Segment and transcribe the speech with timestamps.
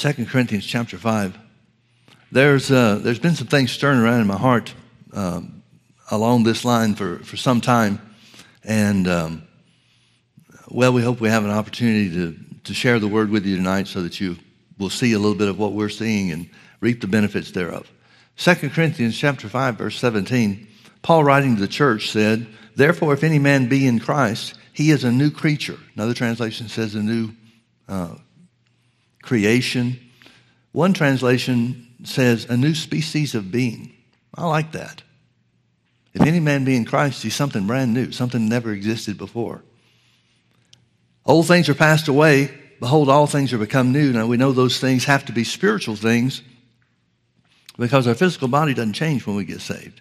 [0.00, 1.38] 2 Corinthians chapter 5.
[2.32, 4.72] There's, uh, there's been some things stirring around in my heart
[5.12, 5.62] um,
[6.10, 8.00] along this line for, for some time.
[8.64, 9.42] And, um,
[10.70, 13.88] well, we hope we have an opportunity to, to share the word with you tonight
[13.88, 14.38] so that you
[14.78, 16.48] will see a little bit of what we're seeing and
[16.80, 17.86] reap the benefits thereof.
[18.38, 20.66] 2 Corinthians chapter 5, verse 17,
[21.02, 25.04] Paul writing to the church said, Therefore, if any man be in Christ, he is
[25.04, 25.78] a new creature.
[25.94, 27.32] Another translation says a new
[27.86, 28.14] uh,
[29.22, 29.98] creation.
[30.72, 33.92] One translation says a new species of being.
[34.34, 35.02] I like that.
[36.12, 39.62] If any man be in Christ, he's something brand new, something never existed before.
[41.24, 42.56] Old things are passed away.
[42.80, 44.12] Behold, all things are become new.
[44.12, 46.42] Now we know those things have to be spiritual things
[47.78, 50.00] because our physical body doesn't change when we get saved.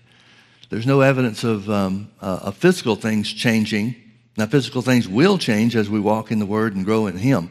[0.69, 3.95] There's no evidence of, um, uh, of physical things changing.
[4.37, 7.49] Now, physical things will change as we walk in the Word and grow in Him.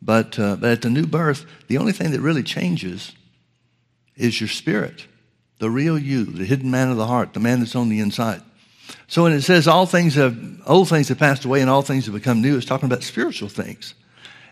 [0.00, 3.12] But, uh, but at the new birth, the only thing that really changes
[4.16, 5.06] is your spirit,
[5.58, 8.42] the real you, the hidden man of the heart, the man that's on the inside.
[9.06, 12.06] So when it says all things have, old things have passed away and all things
[12.06, 13.94] have become new, it's talking about spiritual things.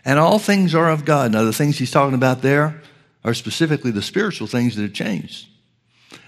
[0.05, 1.31] And all things are of God.
[1.31, 2.81] Now, the things he's talking about there
[3.25, 5.47] are specifically the spiritual things that have changed.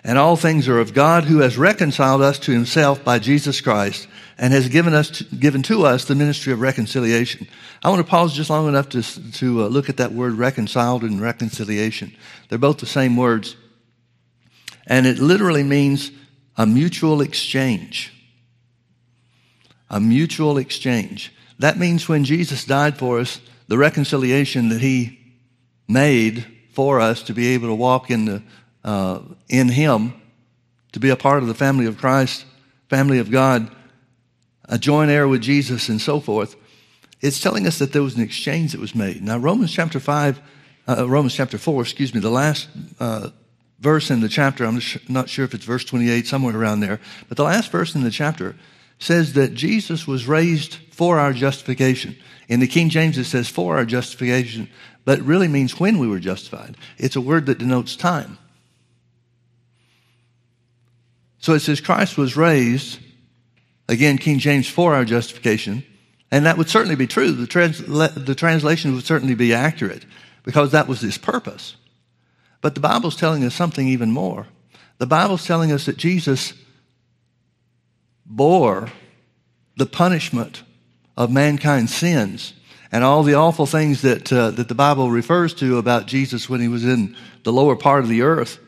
[0.03, 4.08] And all things are of God who has reconciled us to himself by Jesus Christ
[4.39, 7.45] and has given us to, given to us the ministry of reconciliation.
[7.83, 11.03] I want to pause just long enough to, to uh, look at that word reconciled
[11.03, 12.15] and reconciliation.
[12.47, 13.57] They're both the same words.
[14.87, 16.11] And it literally means
[16.55, 18.13] a mutual exchange.
[19.89, 21.33] A mutual exchange.
[21.59, 25.19] That means when Jesus died for us, the reconciliation that he
[25.87, 28.43] made for us to be able to walk in, the,
[28.85, 30.13] uh, in him,
[30.93, 32.45] to be a part of the family of Christ,
[32.87, 33.69] family of God,
[34.69, 36.55] a joint heir with Jesus and so forth,
[37.21, 39.21] it's telling us that there was an exchange that was made.
[39.21, 40.41] Now, Romans chapter 5,
[40.87, 43.29] uh, Romans chapter 4, excuse me, the last uh,
[43.79, 47.35] verse in the chapter, I'm not sure if it's verse 28, somewhere around there, but
[47.35, 48.55] the last verse in the chapter
[48.99, 52.15] says that Jesus was raised for our justification.
[52.47, 54.69] In the King James, it says for our justification,
[55.03, 56.77] but it really means when we were justified.
[56.97, 58.37] It's a word that denotes time.
[61.39, 62.99] So it says Christ was raised
[63.89, 65.83] Again, King James for our justification.
[66.32, 67.32] And that would certainly be true.
[67.32, 70.05] The, trans- the translation would certainly be accurate
[70.44, 71.76] because that was his purpose.
[72.61, 74.45] But the Bible's telling us something even more.
[75.00, 76.54] The Bible's telling us that Jesus
[78.27, 78.92] bore
[79.76, 80.61] the punishment
[81.17, 82.54] of mankind's sins
[82.92, 86.61] and all the awful things that, uh, that the Bible refers to about Jesus when
[86.61, 88.60] he was in the lower part of the earth.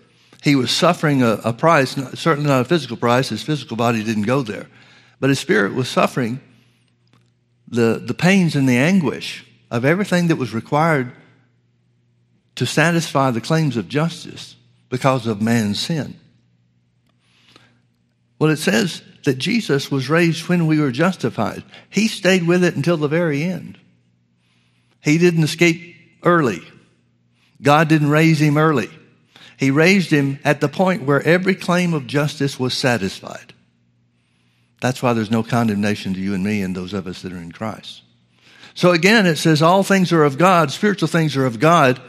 [0.42, 3.30] He was suffering a, a price, certainly not a physical price.
[3.30, 4.66] His physical body didn't go there.
[5.22, 6.42] But his spirit was suffering
[7.68, 11.14] the, the pains and the anguish of everything that was required
[12.56, 14.56] to satisfy the claims of justice
[14.90, 16.20] because of man's sin.
[18.40, 21.64] Well, it says that Jesus was raised when we were justified.
[21.92, 23.78] He stayed with it until the very end.
[25.02, 26.62] He didn't escape early.
[27.62, 28.90] God didn't raise him early.
[29.58, 33.54] He raised him at the point where every claim of justice was satisfied.
[34.82, 37.38] That's why there's no condemnation to you and me and those of us that are
[37.38, 38.02] in Christ.
[38.74, 42.02] So again, it says all things are of God, spiritual things are of God,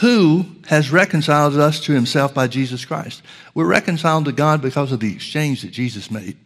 [0.00, 3.22] who has reconciled us to himself by Jesus Christ.
[3.54, 6.36] We're reconciled to God because of the exchange that Jesus made.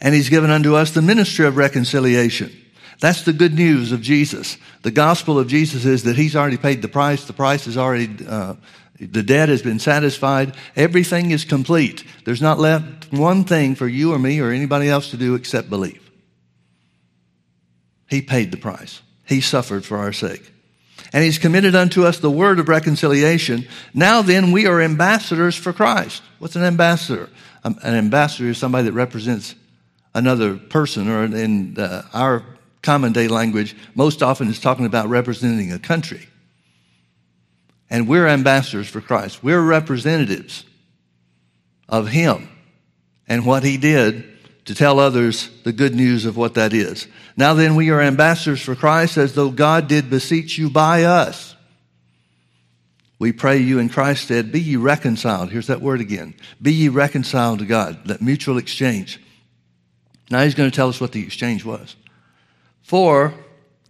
[0.00, 2.52] And he's given unto us the ministry of reconciliation.
[3.00, 4.58] That's the good news of Jesus.
[4.82, 7.24] The gospel of Jesus is that he's already paid the price.
[7.24, 8.54] The price is already uh,
[9.00, 10.54] the debt has been satisfied.
[10.74, 12.04] Everything is complete.
[12.24, 15.70] There's not left one thing for you or me or anybody else to do except
[15.70, 16.10] believe.
[18.08, 19.02] He paid the price.
[19.24, 20.52] He suffered for our sake.
[21.12, 23.66] And he's committed unto us the word of reconciliation.
[23.94, 26.22] Now then, we are ambassadors for Christ.
[26.38, 27.28] What's an ambassador?
[27.64, 29.54] Um, an ambassador is somebody that represents
[30.14, 32.44] another person, or in uh, our
[32.82, 36.28] common day language, most often is talking about representing a country.
[37.90, 39.42] And we're ambassadors for Christ.
[39.42, 40.64] We're representatives
[41.88, 42.48] of Him
[43.26, 44.24] and what He did
[44.66, 47.08] to tell others the good news of what that is.
[47.36, 51.56] Now then, we are ambassadors for Christ as though God did beseech you by us.
[53.18, 55.50] We pray you in Christ's stead, be ye reconciled.
[55.50, 56.34] Here's that word again.
[56.60, 59.20] Be ye reconciled to God, that mutual exchange.
[60.30, 61.96] Now he's going to tell us what the exchange was.
[62.82, 63.34] For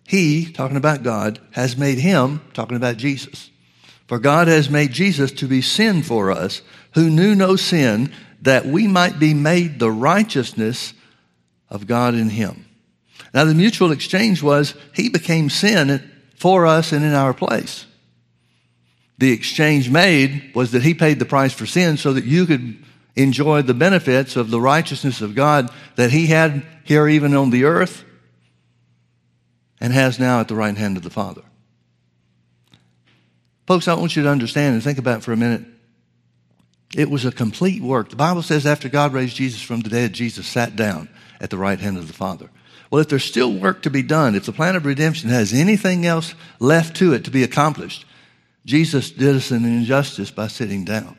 [0.07, 3.51] he, talking about God, has made him, talking about Jesus,
[4.09, 6.63] for God has made Jesus to be sin for us,
[6.95, 8.11] who knew no sin,
[8.41, 10.95] that we might be made the righteousness
[11.69, 12.65] of God in him.
[13.35, 17.85] Now, the mutual exchange was he became sin for us and in our place.
[19.19, 22.83] The exchange made was that he paid the price for sin so that you could
[23.15, 27.65] enjoy the benefits of the righteousness of God that he had here even on the
[27.65, 28.05] earth
[29.81, 31.43] and has now at the right hand of the Father.
[33.69, 35.63] Folks, I want you to understand and think about it for a minute.
[36.97, 38.09] It was a complete work.
[38.09, 41.59] The Bible says after God raised Jesus from the dead, Jesus sat down at the
[41.59, 42.49] right hand of the Father.
[42.91, 46.07] Well, if there's still work to be done, if the plan of redemption has anything
[46.07, 48.07] else left to it to be accomplished,
[48.65, 51.19] Jesus did us an injustice by sitting down.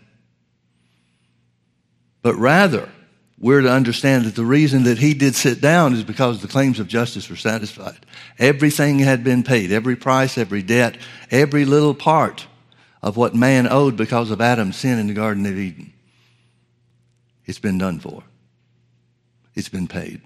[2.24, 2.90] But rather,
[3.40, 6.80] we're to understand that the reason that he did sit down is because the claims
[6.80, 8.06] of justice were satisfied.
[8.38, 10.98] Everything had been paid, every price, every debt,
[11.32, 12.48] every little part
[13.02, 15.94] of what man owed because of Adam's sin in the Garden of Eden.
[17.46, 18.24] It's been done for.
[19.56, 20.22] It's been paid.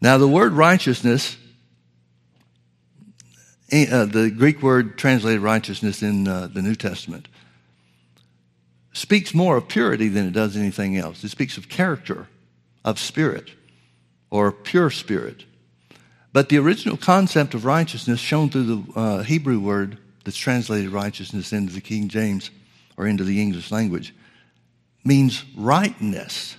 [0.00, 1.36] Now, the word righteousness,
[3.70, 7.28] eh, uh, the Greek word translated righteousness in uh, the New Testament,
[8.92, 11.24] speaks more of purity than it does anything else.
[11.24, 12.28] It speaks of character,
[12.84, 13.50] of spirit,
[14.30, 15.44] or pure spirit.
[16.32, 21.52] But the original concept of righteousness, shown through the uh, Hebrew word that's translated righteousness
[21.52, 22.50] into the King James
[22.96, 24.14] or into the English language,
[25.04, 26.56] means rightness.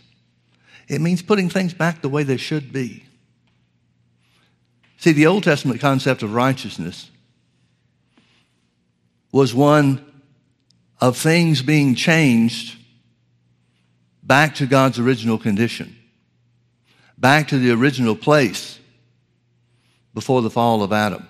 [0.87, 3.05] It means putting things back the way they should be.
[4.97, 7.09] See, the Old Testament concept of righteousness
[9.31, 10.12] was one
[11.03, 12.77] of things being changed
[14.23, 15.97] back to God's original condition,
[17.17, 18.79] back to the original place
[20.13, 21.27] before the fall of Adam.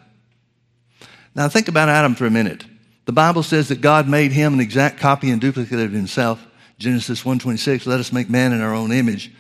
[1.34, 2.64] Now, think about Adam for a minute.
[3.06, 6.46] The Bible says that God made him an exact copy and duplicate of himself.
[6.78, 9.32] Genesis 1:26, let us make man in our own image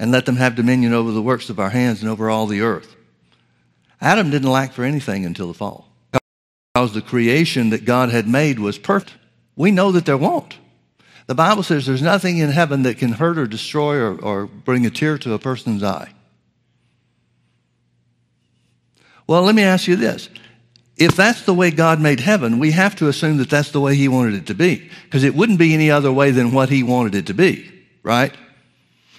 [0.00, 2.62] and let them have dominion over the works of our hands and over all the
[2.62, 2.96] earth.
[4.00, 5.90] Adam didn't lack for anything until the fall.
[6.72, 9.18] Because the creation that God had made was perfect.
[9.56, 10.58] We know that there won't.
[11.26, 14.84] The Bible says there's nothing in heaven that can hurt or destroy or, or bring
[14.84, 16.12] a tear to a person's eye.
[19.26, 20.28] Well, let me ask you this.
[20.96, 23.96] If that's the way God made heaven, we have to assume that that's the way
[23.96, 26.82] He wanted it to be, because it wouldn't be any other way than what He
[26.82, 27.70] wanted it to be,
[28.02, 28.32] right?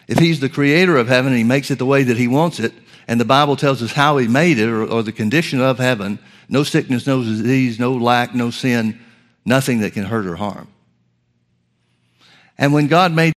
[0.08, 2.60] If He's the creator of heaven and He makes it the way that He wants
[2.60, 2.74] it,
[3.08, 6.20] and the Bible tells us how He made it or, or the condition of heaven
[6.48, 9.00] no sickness, no disease, no lack, no sin,
[9.46, 10.68] nothing that can hurt or harm.
[12.58, 13.34] And when God made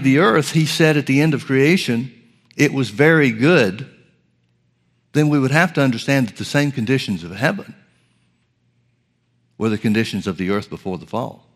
[0.00, 2.12] the earth, he said at the end of creation,
[2.56, 3.90] it was very good,
[5.12, 7.74] then we would have to understand that the same conditions of heaven
[9.56, 11.46] were the conditions of the earth before the fall.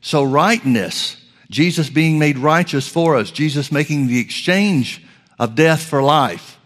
[0.00, 1.16] So, rightness,
[1.50, 5.04] Jesus being made righteous for us, Jesus making the exchange
[5.38, 6.58] of death for life,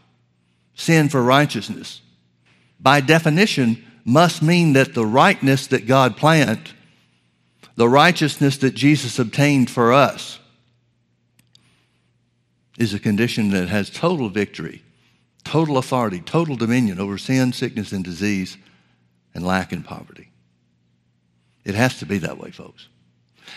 [0.75, 2.03] sin for righteousness,
[2.79, 6.75] by definition, must mean that the rightness that God planned,
[7.77, 10.39] the righteousness that Jesus obtained for us,
[12.79, 14.83] is a condition that has total victory,
[15.45, 18.59] total authority, total dominion over sin, sickness, and disease,
[19.35, 20.29] and lack and poverty.
[21.65, 22.89] It has to be that way, folks.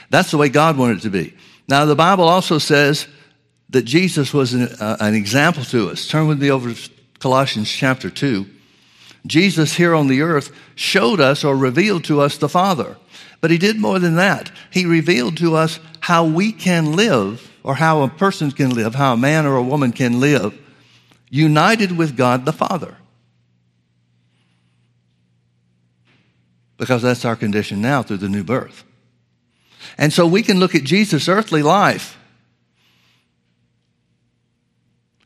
[0.09, 1.35] That's the way God wanted it to be.
[1.67, 3.07] Now, the Bible also says
[3.69, 6.07] that Jesus was an, uh, an example to us.
[6.07, 6.89] Turn with me over to
[7.19, 8.45] Colossians chapter 2.
[9.25, 12.95] Jesus here on the earth showed us or revealed to us the Father.
[13.41, 14.51] But he did more than that.
[14.71, 19.13] He revealed to us how we can live, or how a person can live, how
[19.13, 20.57] a man or a woman can live,
[21.29, 22.97] united with God the Father.
[26.77, 28.85] Because that's our condition now through the new birth.
[29.97, 32.17] And so we can look at Jesus' earthly life.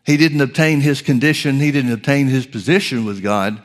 [0.03, 3.61] He didn't obtain his condition, he didn't obtain his position with God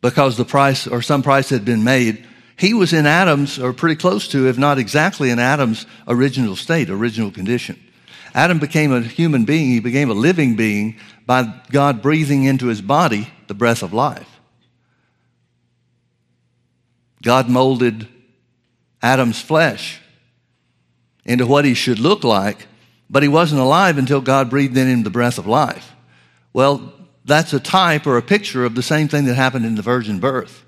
[0.00, 2.26] because the price or some price had been made.
[2.56, 6.90] He was in Adam's, or pretty close to, if not exactly in Adam's original state,
[6.90, 7.78] original condition.
[8.34, 12.80] Adam became a human being, he became a living being by God breathing into his
[12.80, 14.40] body the breath of life.
[17.22, 18.08] God molded
[19.02, 20.00] Adam's flesh
[21.24, 22.66] into what he should look like,
[23.08, 25.94] but he wasn't alive until God breathed in him the breath of life.
[26.52, 26.92] Well,
[27.24, 30.20] that's a type or a picture of the same thing that happened in the virgin
[30.20, 30.64] birth.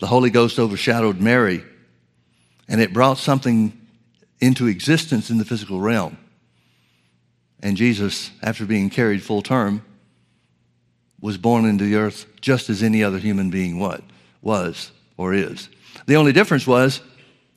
[0.00, 1.64] The Holy Ghost overshadowed Mary,
[2.68, 3.78] and it brought something
[4.40, 6.18] into existence in the physical realm.
[7.62, 9.82] And Jesus, after being carried full term,
[11.20, 14.02] was born into the earth just as any other human being what
[14.42, 15.70] was or is.
[16.06, 17.00] The only difference was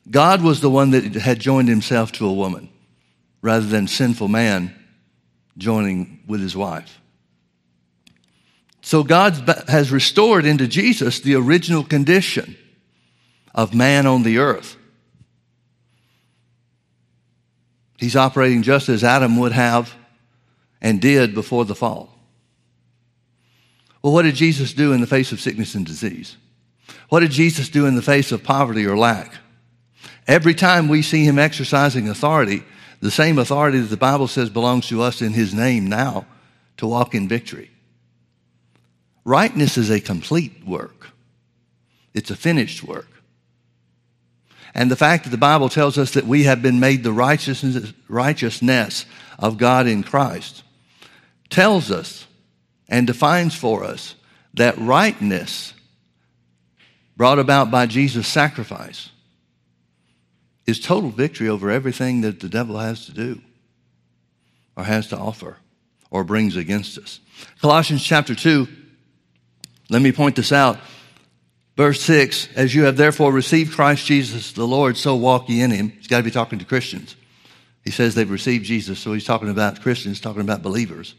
[0.09, 2.69] God was the one that had joined himself to a woman
[3.41, 4.73] rather than sinful man
[5.57, 7.01] joining with his wife.
[8.81, 9.33] So God
[9.67, 12.55] has restored into Jesus the original condition
[13.53, 14.77] of man on the earth.
[17.97, 19.93] He's operating just as Adam would have
[20.81, 22.13] and did before the fall.
[24.01, 26.37] Well, what did Jesus do in the face of sickness and disease?
[27.09, 29.33] What did Jesus do in the face of poverty or lack?
[30.27, 32.63] Every time we see him exercising authority,
[32.99, 36.25] the same authority that the Bible says belongs to us in his name now
[36.77, 37.71] to walk in victory.
[39.23, 41.09] Rightness is a complete work.
[42.13, 43.07] It's a finished work.
[44.73, 47.93] And the fact that the Bible tells us that we have been made the righteousness,
[48.07, 49.05] righteousness
[49.39, 50.63] of God in Christ
[51.49, 52.27] tells us
[52.89, 54.15] and defines for us
[54.53, 55.73] that rightness
[57.17, 59.09] brought about by Jesus' sacrifice
[60.65, 63.41] is total victory over everything that the devil has to do
[64.77, 65.57] or has to offer
[66.09, 67.19] or brings against us.
[67.59, 68.67] Colossians chapter 2
[69.89, 70.79] let me point this out.
[71.75, 75.71] Verse 6 As you have therefore received Christ Jesus the Lord, so walk ye in
[75.71, 75.89] him.
[75.89, 77.15] He's got to be talking to Christians.
[77.83, 81.15] He says they've received Jesus, so he's talking about Christians, talking about believers.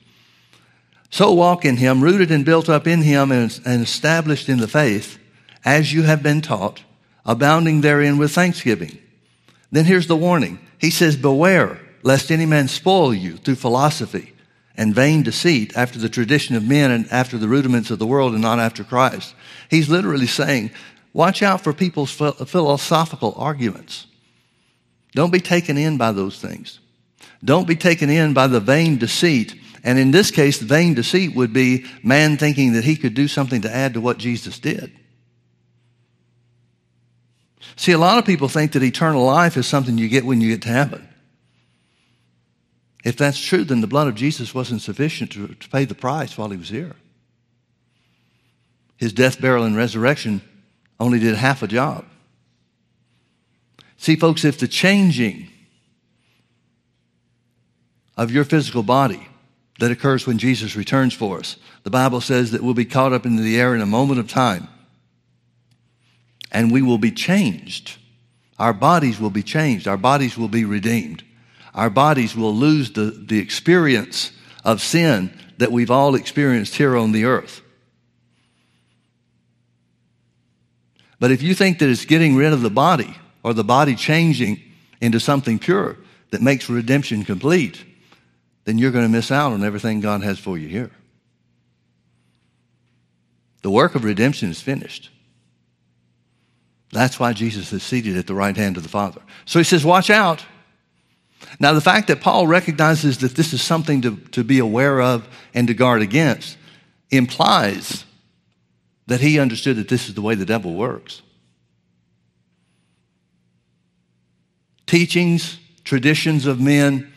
[1.10, 4.68] So walk in him, rooted and built up in him, and, and established in the
[4.68, 5.17] faith,
[5.64, 6.82] as you have been taught,
[7.24, 8.98] abounding therein with thanksgiving.
[9.70, 10.58] Then here's the warning.
[10.78, 14.32] He says, Beware lest any man spoil you through philosophy
[14.76, 18.32] and vain deceit after the tradition of men and after the rudiments of the world
[18.32, 19.34] and not after Christ.
[19.68, 20.70] He's literally saying,
[21.12, 24.06] watch out for people's philosophical arguments.
[25.12, 26.78] Don't be taken in by those things.
[27.44, 29.54] Don't be taken in by the vain deceit.
[29.82, 33.26] And in this case, the vain deceit would be man thinking that he could do
[33.26, 34.92] something to add to what Jesus did.
[37.78, 40.48] See, a lot of people think that eternal life is something you get when you
[40.48, 41.08] get to heaven.
[43.04, 46.36] If that's true, then the blood of Jesus wasn't sufficient to, to pay the price
[46.36, 46.96] while he was here.
[48.96, 50.42] His death, burial, and resurrection
[50.98, 52.04] only did half a job.
[53.96, 55.48] See, folks, if the changing
[58.16, 59.28] of your physical body
[59.78, 63.24] that occurs when Jesus returns for us, the Bible says that we'll be caught up
[63.24, 64.66] into the air in a moment of time
[66.50, 67.96] and we will be changed.
[68.58, 69.86] Our bodies will be changed.
[69.86, 71.22] Our bodies will be redeemed
[71.78, 74.32] our bodies will lose the, the experience
[74.64, 77.62] of sin that we've all experienced here on the earth.
[81.20, 84.60] But if you think that it's getting rid of the body or the body changing
[85.00, 85.96] into something pure
[86.30, 87.84] that makes redemption complete,
[88.64, 90.90] then you're going to miss out on everything God has for you here.
[93.62, 95.10] The work of redemption is finished.
[96.92, 99.20] That's why Jesus is seated at the right hand of the Father.
[99.44, 100.44] So he says, Watch out.
[101.60, 105.28] Now, the fact that Paul recognizes that this is something to, to be aware of
[105.54, 106.56] and to guard against
[107.10, 108.04] implies
[109.06, 111.22] that he understood that this is the way the devil works.
[114.86, 117.12] Teachings, traditions of men,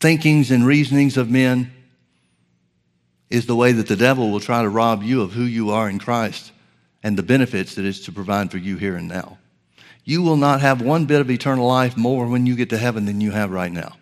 [0.00, 1.72] thinkings, and reasonings of men
[3.28, 5.88] is the way that the devil will try to rob you of who you are
[5.88, 6.52] in Christ
[7.02, 9.38] and the benefits that it's to provide for you here and now
[10.04, 13.04] you will not have one bit of eternal life more when you get to heaven
[13.04, 13.96] than you have right now.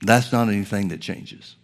[0.00, 1.56] That's not anything that changes.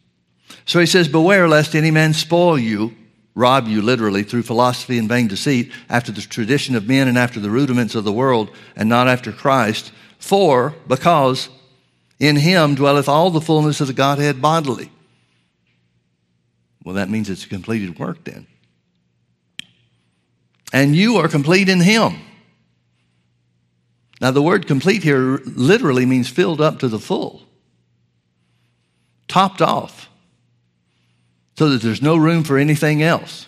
[0.64, 2.94] So he says, Beware lest any man spoil you,
[3.34, 7.40] rob you literally through philosophy and vain deceit, after the tradition of men and after
[7.40, 9.90] the rudiments of the world, and not after Christ.
[10.18, 11.48] For, because
[12.20, 14.92] in him dwelleth all the fullness of the Godhead bodily.
[16.84, 18.46] Well, that means it's a completed work then.
[20.72, 22.18] And you are complete in him
[24.20, 27.42] now, the word complete here literally means filled up to the full,
[29.28, 30.08] topped off,
[31.56, 33.46] so that there's no room for anything else.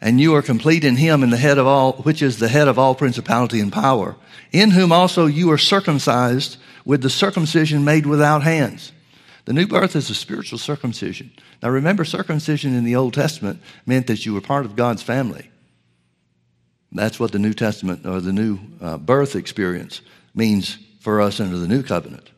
[0.00, 2.68] And you are complete in him in the head of all, which is the head
[2.68, 4.14] of all principality and power,
[4.52, 8.92] in whom also you are circumcised with the circumcision made without hands.
[9.46, 11.32] The new birth is a spiritual circumcision.
[11.62, 15.50] Now remember, circumcision in the Old Testament meant that you were part of God's family.
[16.96, 20.00] That's what the New Testament or the new uh, birth experience
[20.34, 22.30] means for us under the new covenant.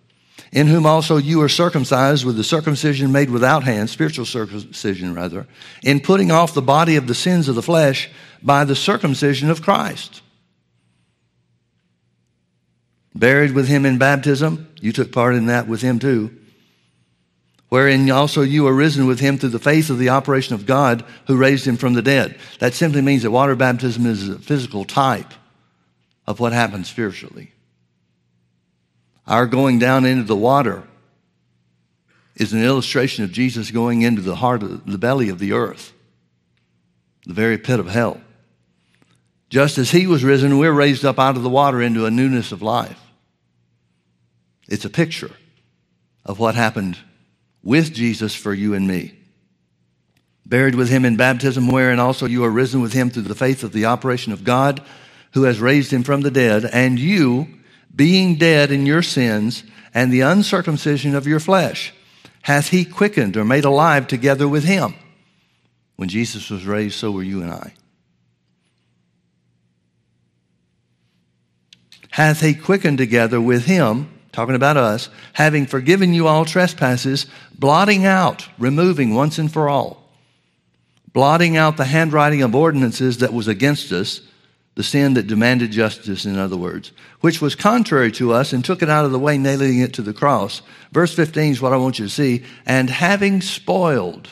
[0.53, 5.47] In whom also you are circumcised with the circumcision made without hands, spiritual circumcision rather,
[5.83, 8.11] in putting off the body of the sins of the flesh
[8.43, 10.23] by the circumcision of Christ.
[13.15, 16.38] Buried with him in baptism, you took part in that with him too,
[17.69, 21.05] wherein also you are risen with him through the faith of the operation of God
[21.27, 22.39] who raised him from the dead.
[22.61, 25.33] That simply means that water baptism is a physical type
[26.27, 27.53] of what happens spiritually.
[29.27, 30.85] Our going down into the water
[32.35, 35.93] is an illustration of Jesus going into the heart of the belly of the earth,
[37.27, 38.21] the very pit of hell.
[39.51, 42.53] Just as he was risen, we're raised up out of the water into a newness
[42.53, 43.01] of life.
[44.69, 45.33] It's a picture
[46.25, 46.99] of what happened
[47.69, 49.13] with Jesus for you and me.
[50.47, 53.63] Buried with him in baptism, wherein also you are risen with him through the faith
[53.63, 54.81] of the operation of God
[55.35, 57.47] who has raised him from the dead, and you,
[57.95, 61.93] being dead in your sins and the uncircumcision of your flesh,
[62.41, 64.95] hath he quickened or made alive together with him.
[65.97, 67.75] When Jesus was raised, so were you and I.
[72.13, 77.27] Hath he quickened together with him talking about us, having forgiven you all trespasses,
[77.59, 80.11] blotting out, removing once and for all,
[81.13, 84.21] blotting out the handwriting of ordinances that was against us,
[84.75, 88.81] the sin that demanded justice, in other words, which was contrary to us, and took
[88.81, 90.63] it out of the way, nailing it to the cross.
[90.93, 92.45] Verse 15 is what I want you to see.
[92.65, 94.29] And having spoiled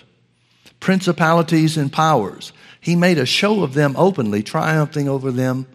[0.78, 5.66] principalities and powers, he made a show of them openly, triumphing over them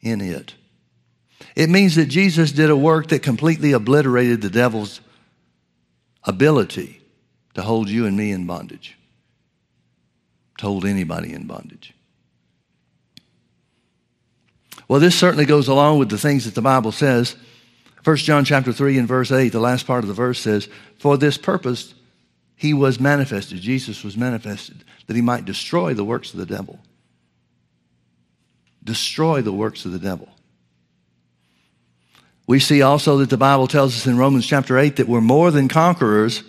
[0.00, 0.54] in it.
[1.54, 5.00] It means that Jesus did a work that completely obliterated the devil's
[6.24, 7.00] ability
[7.54, 8.96] to hold you and me in bondage,
[10.58, 11.94] to hold anybody in bondage.
[14.88, 17.36] Well, this certainly goes along with the things that the Bible says.
[18.04, 20.68] 1 John chapter 3 and verse 8, the last part of the verse says,
[20.98, 21.94] For this purpose
[22.56, 26.78] he was manifested, Jesus was manifested, that he might destroy the works of the devil.
[28.82, 30.28] Destroy the works of the devil.
[32.46, 35.50] We see also that the Bible tells us in Romans chapter 8 that we're more
[35.50, 36.42] than conquerors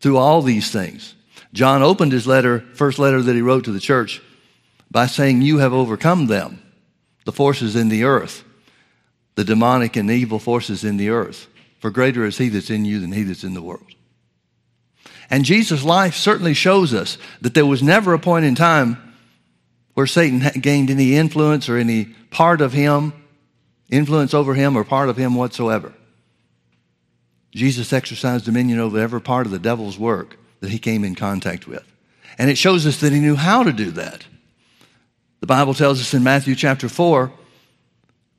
[0.00, 1.14] through all these things.
[1.52, 4.22] John opened his letter, first letter that he wrote to the church,
[4.90, 6.62] by saying, You have overcome them,
[7.24, 8.44] the forces in the earth,
[9.34, 11.48] the demonic and evil forces in the earth.
[11.80, 13.86] For greater is he that's in you than he that's in the world.
[15.28, 19.14] And Jesus' life certainly shows us that there was never a point in time
[19.94, 23.12] where Satan gained any influence or any part of him
[23.90, 25.92] influence over him or part of him whatsoever.
[27.52, 31.66] Jesus exercised dominion over every part of the devil's work that he came in contact
[31.66, 31.84] with.
[32.38, 34.26] And it shows us that he knew how to do that.
[35.40, 37.32] The Bible tells us in Matthew chapter 4,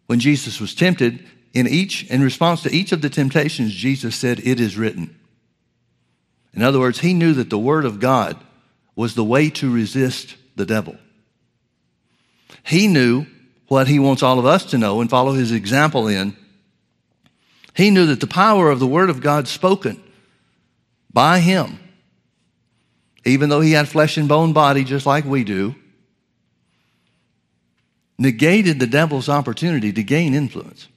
[0.08, 4.40] when Jesus was tempted, in each, in response to each of the temptations, Jesus said,
[4.40, 5.18] It is written.
[6.54, 8.38] In other words, he knew that the Word of God
[8.96, 10.98] was the way to resist the devil.
[12.64, 13.26] He knew
[13.68, 16.36] what he wants all of us to know and follow his example in.
[17.74, 20.02] He knew that the power of the Word of God spoken
[21.14, 21.80] by him,
[23.26, 25.76] even though he had flesh and bone body just like we do,
[28.18, 30.88] negated the devil's opportunity to gain influence.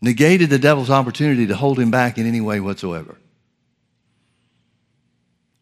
[0.00, 3.16] Negated the devil's opportunity to hold him back in any way whatsoever.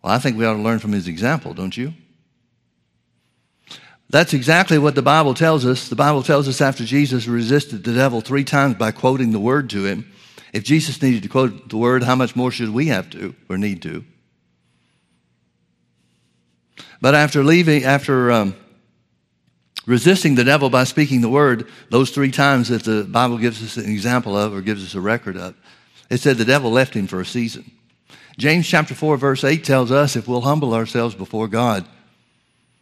[0.03, 1.95] Well, I think we ought to learn from his example, don't you?
[4.15, 5.89] That's exactly what the Bible tells us.
[5.89, 9.71] The Bible tells us after Jesus resisted the devil three times by quoting the word
[9.71, 10.09] to him.
[10.53, 13.59] If Jesus needed to quote the word, how much more should we have to or
[13.59, 14.05] need to?
[17.01, 18.55] But after leaving, after um,
[19.85, 23.85] resisting the devil by speaking the word, those three times that the Bible gives us
[23.85, 25.57] an example of or gives us a record of,
[26.09, 27.69] it said the devil left him for a season.
[28.39, 31.85] James chapter 4, verse 8 tells us if we'll humble ourselves before God,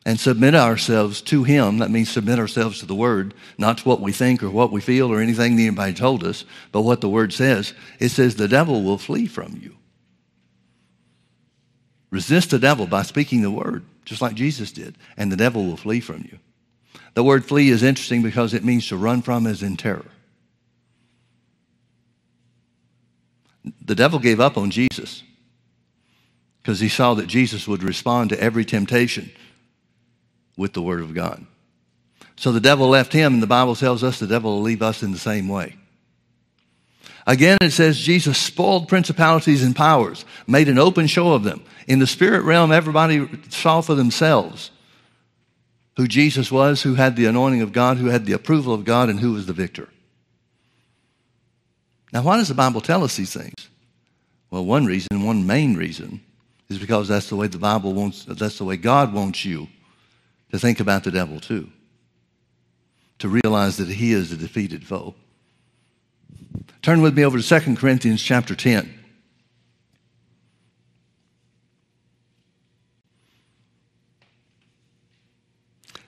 [0.04, 1.78] and submit ourselves to Him.
[1.78, 4.80] That means submit ourselves to the Word, not to what we think or what we
[4.80, 7.74] feel or anything anybody told us, but what the Word says.
[7.98, 9.76] It says the devil will flee from you.
[12.10, 15.76] Resist the devil by speaking the Word, just like Jesus did, and the devil will
[15.76, 16.38] flee from you.
[17.14, 20.06] The word flee is interesting because it means to run from as in terror.
[23.84, 25.22] The devil gave up on Jesus
[26.62, 29.30] because he saw that Jesus would respond to every temptation
[30.56, 31.46] with the Word of God.
[32.36, 35.02] So the devil left him, and the Bible tells us the devil will leave us
[35.02, 35.76] in the same way.
[37.26, 41.62] Again, it says Jesus spoiled principalities and powers, made an open show of them.
[41.86, 44.70] In the spirit realm, everybody saw for themselves
[45.96, 49.08] who Jesus was, who had the anointing of God, who had the approval of God,
[49.08, 49.88] and who was the victor.
[52.12, 53.68] Now, why does the Bible tell us these things?
[54.50, 56.20] Well, one reason, one main reason,
[56.68, 59.68] is because that's the way the Bible wants, that's the way God wants you
[60.52, 61.68] to think about the devil too,
[63.18, 65.14] to realize that he is a defeated foe.
[66.82, 68.98] Turn with me over to 2 Corinthians chapter 10.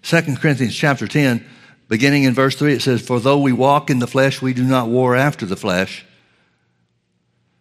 [0.03, 1.43] Second Corinthians chapter 10,
[1.89, 4.65] beginning in verse 3, it says, For though we walk in the flesh, we do
[4.65, 6.05] not war after the flesh.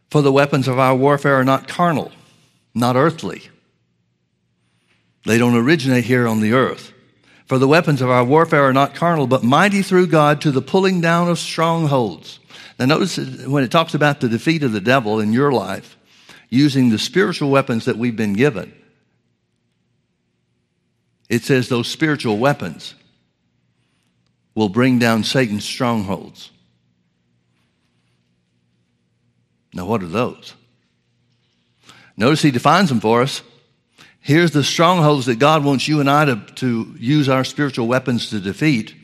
[0.09, 2.11] For the weapons of our warfare are not carnal,
[2.75, 3.49] not earthly
[5.25, 6.91] they don't originate here on the earth.
[7.45, 10.61] For the weapons of our warfare are not carnal, but mighty through God to the
[10.61, 12.39] pulling down of strongholds.
[12.79, 15.97] Now, notice when it talks about the defeat of the devil in your life,
[16.49, 18.73] using the spiritual weapons that we've been given,
[21.29, 22.95] it says those spiritual weapons
[24.55, 26.51] will bring down Satan's strongholds.
[29.73, 30.53] Now, what are those?
[32.15, 33.41] Notice he defines them for us.
[34.23, 38.29] Here's the strongholds that God wants you and I to, to use our spiritual weapons
[38.29, 38.95] to defeat.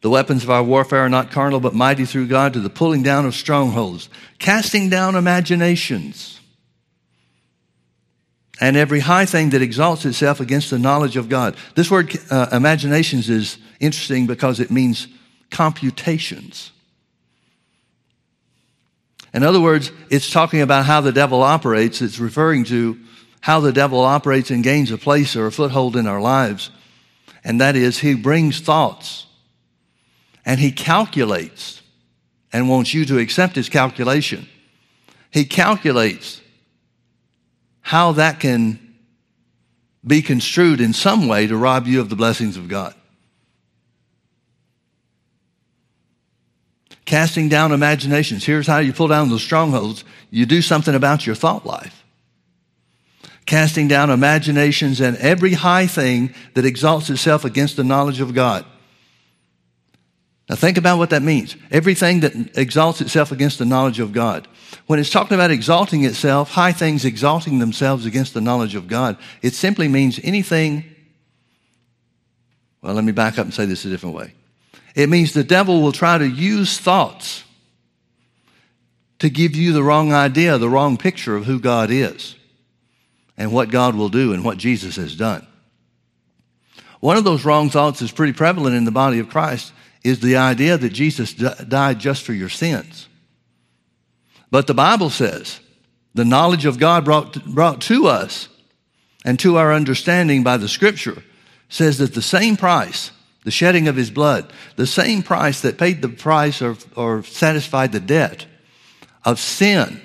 [0.00, 3.02] The weapons of our warfare are not carnal, but mighty through God to the pulling
[3.02, 6.40] down of strongholds, casting down imaginations,
[8.58, 11.54] and every high thing that exalts itself against the knowledge of God.
[11.74, 15.08] This word uh, imaginations is interesting because it means
[15.50, 16.70] computations.
[19.34, 22.00] In other words, it's talking about how the devil operates.
[22.00, 22.98] It's referring to
[23.44, 26.70] how the devil operates and gains a place or a foothold in our lives.
[27.44, 29.26] And that is, he brings thoughts
[30.46, 31.82] and he calculates
[32.54, 34.48] and wants you to accept his calculation.
[35.30, 36.40] He calculates
[37.82, 38.78] how that can
[40.06, 42.94] be construed in some way to rob you of the blessings of God.
[47.04, 48.42] Casting down imaginations.
[48.42, 50.02] Here's how you pull down those strongholds.
[50.30, 52.03] You do something about your thought life.
[53.46, 58.64] Casting down imaginations and every high thing that exalts itself against the knowledge of God.
[60.48, 61.56] Now think about what that means.
[61.70, 64.48] Everything that exalts itself against the knowledge of God.
[64.86, 69.16] When it's talking about exalting itself, high things exalting themselves against the knowledge of God,
[69.42, 70.84] it simply means anything.
[72.82, 74.34] Well, let me back up and say this a different way.
[74.94, 77.44] It means the devil will try to use thoughts
[79.18, 82.36] to give you the wrong idea, the wrong picture of who God is
[83.36, 85.46] and what God will do and what Jesus has done.
[87.00, 90.36] One of those wrong thoughts is pretty prevalent in the body of Christ is the
[90.36, 93.08] idea that Jesus died just for your sins.
[94.50, 95.60] But the Bible says
[96.14, 98.48] the knowledge of God brought, brought to us
[99.24, 101.22] and to our understanding by the scripture
[101.68, 103.10] says that the same price
[103.44, 107.92] the shedding of his blood, the same price that paid the price or, or satisfied
[107.92, 108.46] the debt
[109.24, 110.00] of sin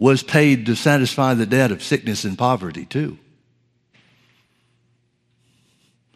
[0.00, 3.18] was paid to satisfy the debt of sickness and poverty too.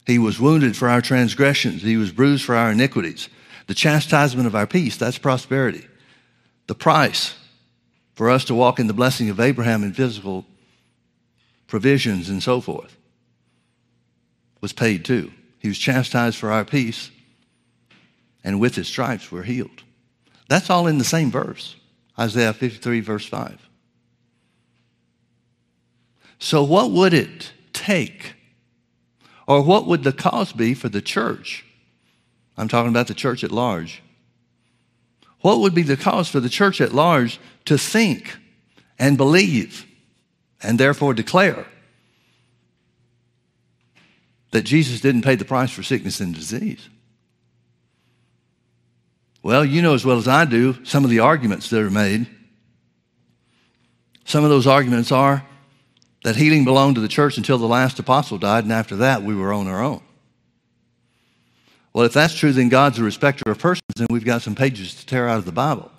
[0.07, 1.83] He was wounded for our transgressions.
[1.83, 3.29] He was bruised for our iniquities.
[3.67, 5.87] The chastisement of our peace, that's prosperity.
[6.67, 7.37] The price
[8.15, 10.47] for us to walk in the blessing of Abraham in physical
[11.67, 12.97] provisions and so forth
[14.63, 15.31] was paid too.
[15.59, 17.11] He was chastised for our peace,
[18.43, 19.83] and with his stripes we're healed.
[20.49, 21.77] That's all in the same verse,
[22.19, 23.69] Isaiah 53, verse 5.
[26.45, 28.35] So, what would it take,
[29.47, 31.65] or what would the cause be for the church?
[32.59, 34.03] I'm talking about the church at large.
[35.41, 38.37] What would be the cause for the church at large to think
[38.99, 39.87] and believe
[40.63, 41.65] and therefore declare
[44.51, 46.91] that Jesus didn't pay the price for sickness and disease.
[49.43, 52.27] Well, you know as well as I do some of the arguments that are made.
[54.27, 55.47] Some of those arguments are
[56.25, 59.35] that healing belonged to the church until the last apostle died, and after that, we
[59.35, 60.03] were on our own.
[61.93, 64.95] Well, if that's true, then God's a respecter of persons, and we've got some pages
[64.97, 65.93] to tear out of the Bible.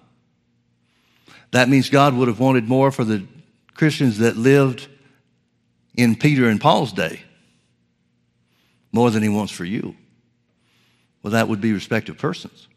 [1.51, 3.23] That means God would have wanted more for the
[3.75, 4.87] Christians that lived
[5.93, 7.21] in Peter and Paul's day
[8.91, 9.95] more than he wants for you.
[11.21, 12.67] Well, that would be respect of persons.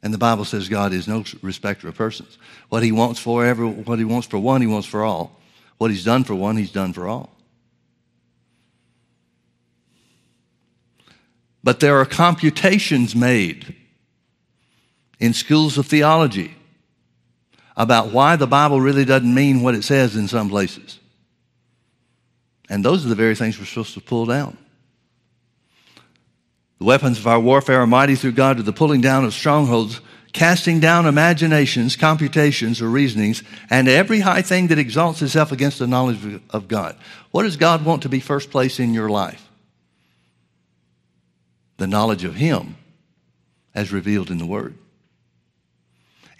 [0.00, 2.38] And the Bible says God is no respecter of persons.
[2.68, 5.40] What he wants for every, what he wants for one, he wants for all.
[5.84, 7.28] What he's done for one, he's done for all.
[11.62, 13.76] But there are computations made
[15.20, 16.54] in schools of theology
[17.76, 20.98] about why the Bible really doesn't mean what it says in some places.
[22.70, 24.56] And those are the very things we're supposed to pull down.
[26.78, 30.00] The weapons of our warfare are mighty through God to the pulling down of strongholds,
[30.34, 35.86] casting down imaginations, computations, or reasonings, and every high thing that exalts itself against the
[35.86, 36.96] knowledge of God.
[37.30, 39.48] What does God want to be first place in your life?
[41.78, 42.76] The knowledge of Him
[43.74, 44.76] as revealed in the Word.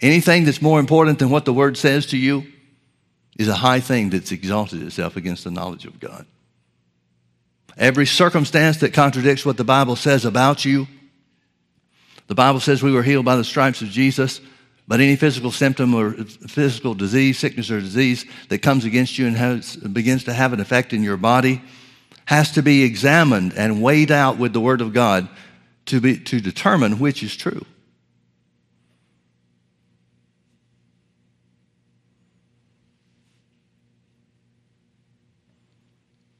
[0.01, 2.45] Anything that's more important than what the Word says to you
[3.37, 6.25] is a high thing that's exalted itself against the knowledge of God.
[7.77, 10.87] every circumstance that contradicts what the Bible says about you.
[12.27, 14.41] The Bible says we were healed by the stripes of Jesus,
[14.87, 19.37] but any physical symptom or physical disease, sickness or disease that comes against you and
[19.37, 21.61] has, begins to have an effect in your body
[22.25, 25.29] has to be examined and weighed out with the Word of God
[25.85, 27.63] to, be, to determine which is true.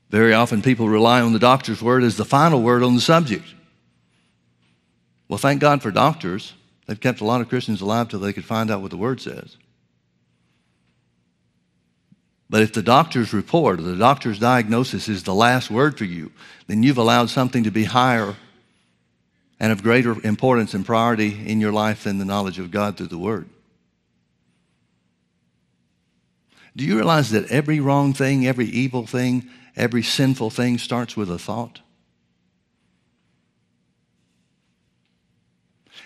[0.09, 3.43] Very often people rely on the doctor's word as the final word on the subject.
[5.27, 6.53] Well, thank God for doctors.
[6.85, 9.21] They've kept a lot of Christians alive till they could find out what the word
[9.21, 9.57] says.
[12.49, 16.31] But if the doctor's report or the doctor's diagnosis is the last word for you,
[16.67, 18.35] then you've allowed something to be higher
[19.59, 23.07] and of greater importance and priority in your life than the knowledge of God through
[23.07, 23.49] the Word.
[26.75, 31.29] Do you realize that every wrong thing, every evil thing, every sinful thing starts with
[31.29, 31.81] a thought.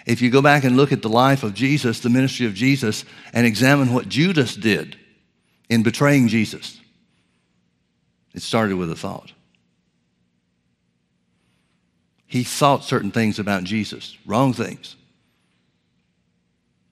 [0.05, 3.05] If you go back and look at the life of Jesus, the ministry of Jesus,
[3.33, 4.97] and examine what Judas did
[5.69, 6.79] in betraying Jesus,
[8.33, 9.33] it started with a thought.
[12.25, 14.95] He thought certain things about Jesus, wrong things.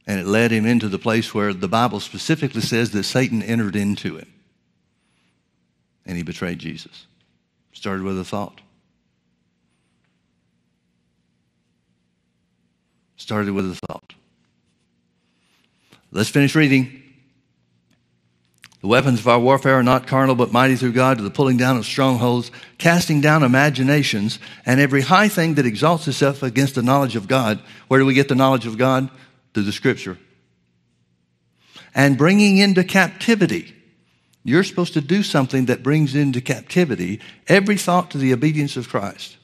[0.07, 3.75] And it led him into the place where the Bible specifically says that Satan entered
[3.75, 4.33] into him
[6.07, 7.05] and he betrayed Jesus.
[7.73, 8.61] Started with a thought.
[13.27, 14.13] Started with a thought.
[16.11, 17.03] Let's finish reading.
[18.79, 21.57] The weapons of our warfare are not carnal, but mighty through God to the pulling
[21.57, 26.81] down of strongholds, casting down imaginations, and every high thing that exalts itself against the
[26.81, 27.59] knowledge of God.
[27.89, 29.09] Where do we get the knowledge of God?
[29.53, 30.17] Through the Scripture.
[31.93, 33.75] And bringing into captivity
[34.45, 38.87] you're supposed to do something that brings into captivity every thought to the obedience of
[38.87, 39.35] Christ.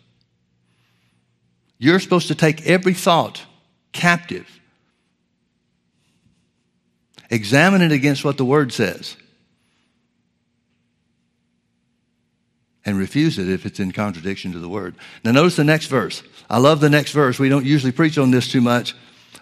[1.78, 3.43] You're supposed to take every thought
[3.93, 4.47] captive,
[7.29, 9.15] examine it against what the Word says,
[12.86, 14.95] and refuse it if it's in contradiction to the Word.
[15.23, 16.21] Now, notice the next verse.
[16.49, 17.39] I love the next verse.
[17.39, 18.93] We don't usually preach on this too much.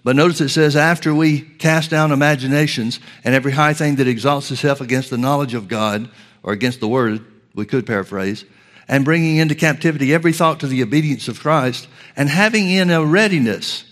[0.03, 4.49] But notice it says, after we cast down imaginations and every high thing that exalts
[4.49, 6.09] itself against the knowledge of God,
[6.43, 8.45] or against the word, we could paraphrase,
[8.87, 13.05] and bringing into captivity every thought to the obedience of Christ, and having in a
[13.05, 13.83] readiness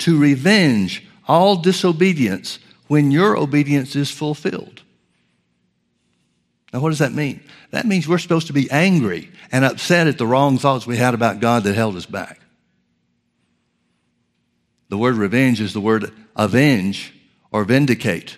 [0.00, 2.58] to revenge all disobedience
[2.88, 4.82] when your obedience is fulfilled.
[6.72, 7.42] Now, what does that mean?
[7.70, 11.14] That means we're supposed to be angry and upset at the wrong thoughts we had
[11.14, 12.40] about God that held us back.
[14.88, 17.14] The word revenge is the word avenge
[17.52, 18.36] or vindicate.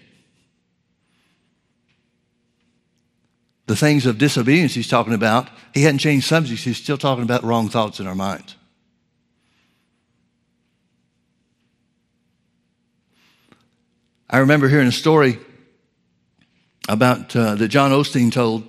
[3.67, 7.43] The things of disobedience he's talking about, he hadn't changed subjects, he's still talking about
[7.43, 8.57] wrong thoughts in our minds.
[14.33, 15.39] I remember hearing a story
[16.89, 18.67] about uh, that John Osteen told.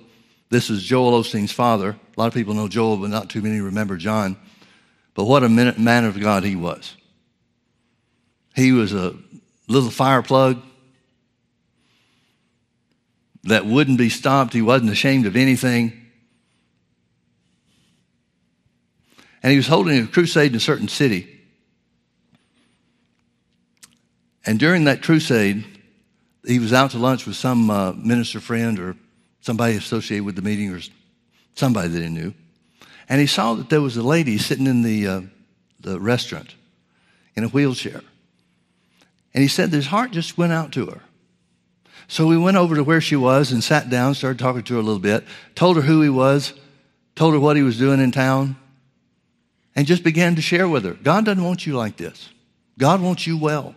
[0.50, 1.96] This is Joel Osteen's father.
[2.16, 4.36] A lot of people know Joel, but not too many remember John.
[5.14, 6.94] But what a man of God he was.
[8.54, 9.14] He was a
[9.66, 10.60] little fire plug
[13.44, 14.52] that wouldn't be stopped.
[14.52, 15.98] He wasn't ashamed of anything.
[19.42, 21.33] And he was holding a crusade in a certain city.
[24.46, 25.64] And during that crusade,
[26.46, 28.96] he was out to lunch with some uh, minister friend or
[29.40, 30.80] somebody associated with the meeting or
[31.54, 32.34] somebody that he knew.
[33.08, 35.20] And he saw that there was a lady sitting in the, uh,
[35.80, 36.54] the restaurant
[37.36, 38.00] in a wheelchair.
[39.32, 41.00] And he said his heart just went out to her.
[42.06, 44.80] So we went over to where she was and sat down, started talking to her
[44.80, 46.52] a little bit, told her who he was,
[47.14, 48.56] told her what he was doing in town,
[49.74, 50.94] and just began to share with her.
[50.94, 52.28] God doesn't want you like this.
[52.78, 53.74] God wants you well.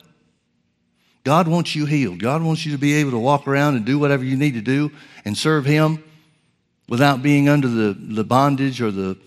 [1.28, 2.20] God wants you healed.
[2.20, 4.62] God wants you to be able to walk around and do whatever you need to
[4.62, 4.94] do
[5.26, 6.02] and serve Him
[6.88, 9.18] without being under the, the bondage or the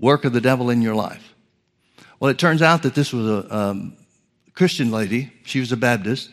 [0.00, 1.34] work of the devil in your life.
[2.18, 3.94] Well, it turns out that this was a, um,
[4.54, 5.30] Christian lady.
[5.44, 6.30] She was a Baptist.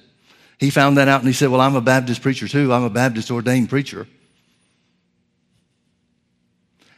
[0.57, 2.71] He found that out and he said, Well, I'm a Baptist preacher too.
[2.71, 4.07] I'm a Baptist ordained preacher.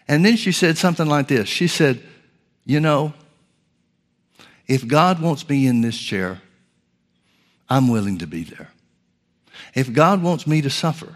[0.08, 2.04] And then she said something like this She said,
[2.64, 3.16] You know,
[4.68, 6.44] if God wants me in this chair,
[7.72, 8.70] I'm willing to be there.
[9.74, 11.16] If God wants me to suffer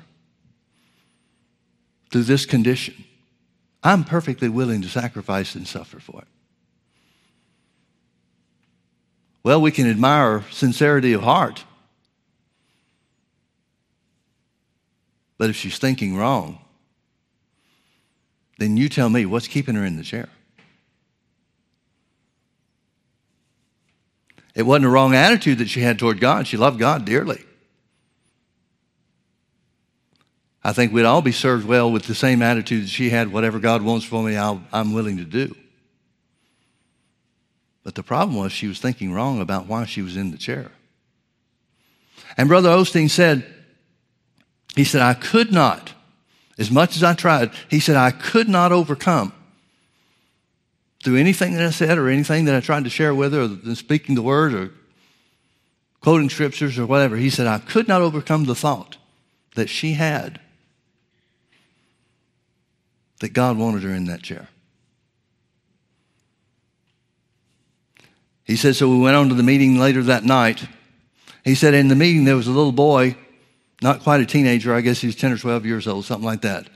[2.09, 3.03] through this condition,
[3.83, 6.27] I'm perfectly willing to sacrifice and suffer for it.
[9.43, 11.65] Well, we can admire sincerity of heart.
[15.37, 16.59] But if she's thinking wrong,
[18.59, 20.29] then you tell me what's keeping her in the chair.
[24.55, 26.47] It wasn't a wrong attitude that she had toward God.
[26.47, 27.43] She loved God dearly.
[30.63, 33.59] I think we'd all be served well with the same attitude that she had whatever
[33.59, 35.55] God wants for me, i am willing to do.
[37.83, 40.71] But the problem was she was thinking wrong about why she was in the chair.
[42.35, 43.45] And Brother Osteen said,
[44.75, 45.93] he said, I could not,
[46.57, 49.33] as much as I tried, he said, I could not overcome
[51.05, 53.75] through anything that I said or anything that I tried to share with her, or
[53.75, 54.71] speaking the word or
[56.01, 57.15] quoting scriptures or whatever.
[57.15, 58.97] He said, I could not overcome the thought
[59.53, 60.39] that she had
[63.19, 64.49] that God wanted her in that chair.
[68.43, 70.67] He said, so we went on to the meeting later that night.
[71.43, 73.15] He said, in the meeting, there was a little boy,
[73.79, 76.41] not quite a teenager, I guess he was 10 or 12 years old, something like
[76.41, 76.67] that.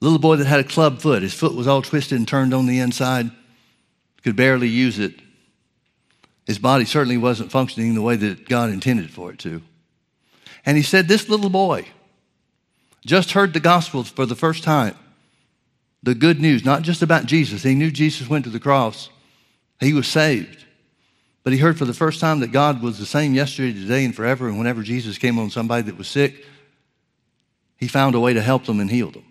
[0.00, 1.22] Little boy that had a club foot.
[1.22, 3.30] His foot was all twisted and turned on the inside,
[4.22, 5.14] could barely use it.
[6.46, 9.62] His body certainly wasn't functioning the way that God intended for it to.
[10.64, 11.86] And he said, This little boy
[13.04, 14.96] just heard the gospel for the first time.
[16.02, 17.62] The good news, not just about Jesus.
[17.62, 19.10] He knew Jesus went to the cross,
[19.80, 20.64] he was saved.
[21.42, 24.14] But he heard for the first time that God was the same yesterday, today, and
[24.14, 24.46] forever.
[24.46, 26.44] And whenever Jesus came on somebody that was sick,
[27.78, 29.22] he found a way to help them and heal them.
[29.22, 29.24] And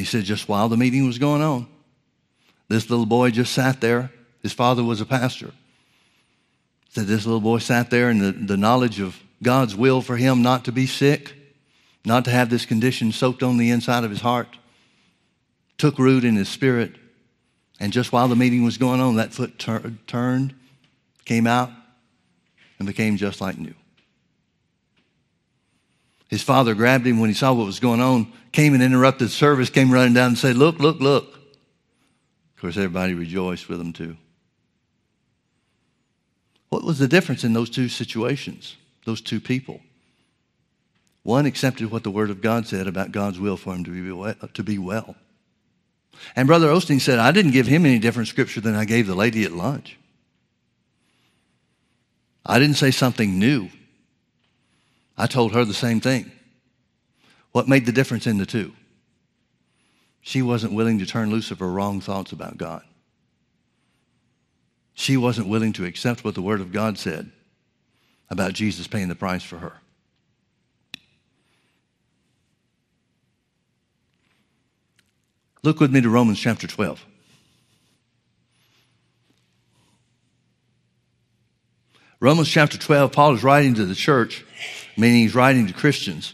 [0.00, 1.66] he said, just while the meeting was going on,
[2.68, 4.10] this little boy just sat there.
[4.42, 5.52] His father was a pastor.
[6.90, 10.42] Said this little boy sat there and the, the knowledge of God's will for him
[10.42, 11.34] not to be sick,
[12.04, 14.58] not to have this condition soaked on the inside of his heart,
[15.78, 16.96] took root in his spirit.
[17.80, 20.54] And just while the meeting was going on, that foot tur- turned,
[21.24, 21.70] came out,
[22.78, 23.74] and became just like new.
[26.34, 29.70] His father grabbed him when he saw what was going on, came and interrupted service,
[29.70, 31.32] came running down and said, Look, look, look.
[31.32, 34.16] Of course, everybody rejoiced with him too.
[36.70, 39.78] What was the difference in those two situations, those two people?
[41.22, 44.10] One accepted what the Word of God said about God's will for him to be
[44.10, 44.34] well.
[44.34, 45.14] To be well.
[46.34, 49.14] And Brother Osteen said, I didn't give him any different scripture than I gave the
[49.14, 49.98] lady at lunch.
[52.44, 53.70] I didn't say something new.
[55.16, 56.32] I told her the same thing.
[57.52, 58.72] What made the difference in the two?
[60.20, 62.82] She wasn't willing to turn loose of her wrong thoughts about God.
[64.94, 67.30] She wasn't willing to accept what the Word of God said
[68.30, 69.74] about Jesus paying the price for her.
[75.62, 77.04] Look with me to Romans chapter 12.
[82.24, 84.46] Romans chapter 12, Paul is writing to the church
[84.96, 86.32] meaning he's writing to Christians.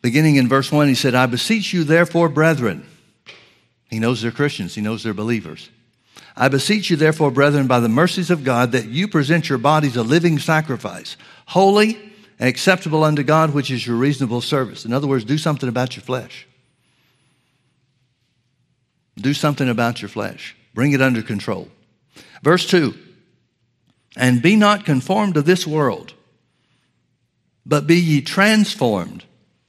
[0.00, 2.86] Beginning in verse 1, he said, I beseech you, therefore, brethren.
[3.90, 5.70] He knows they're Christians, he knows they're believers.
[6.36, 9.96] I beseech you, therefore, brethren, by the mercies of God, that you present your bodies
[9.96, 11.98] a living sacrifice, holy
[12.38, 14.84] and acceptable unto God, which is your reasonable service.
[14.84, 16.46] In other words, do something about your flesh.
[19.16, 20.54] Do something about your flesh.
[20.74, 21.66] Bring it under control.
[22.44, 22.94] Verse 2
[24.18, 26.12] And be not conformed to this world
[27.68, 29.24] but be ye transformed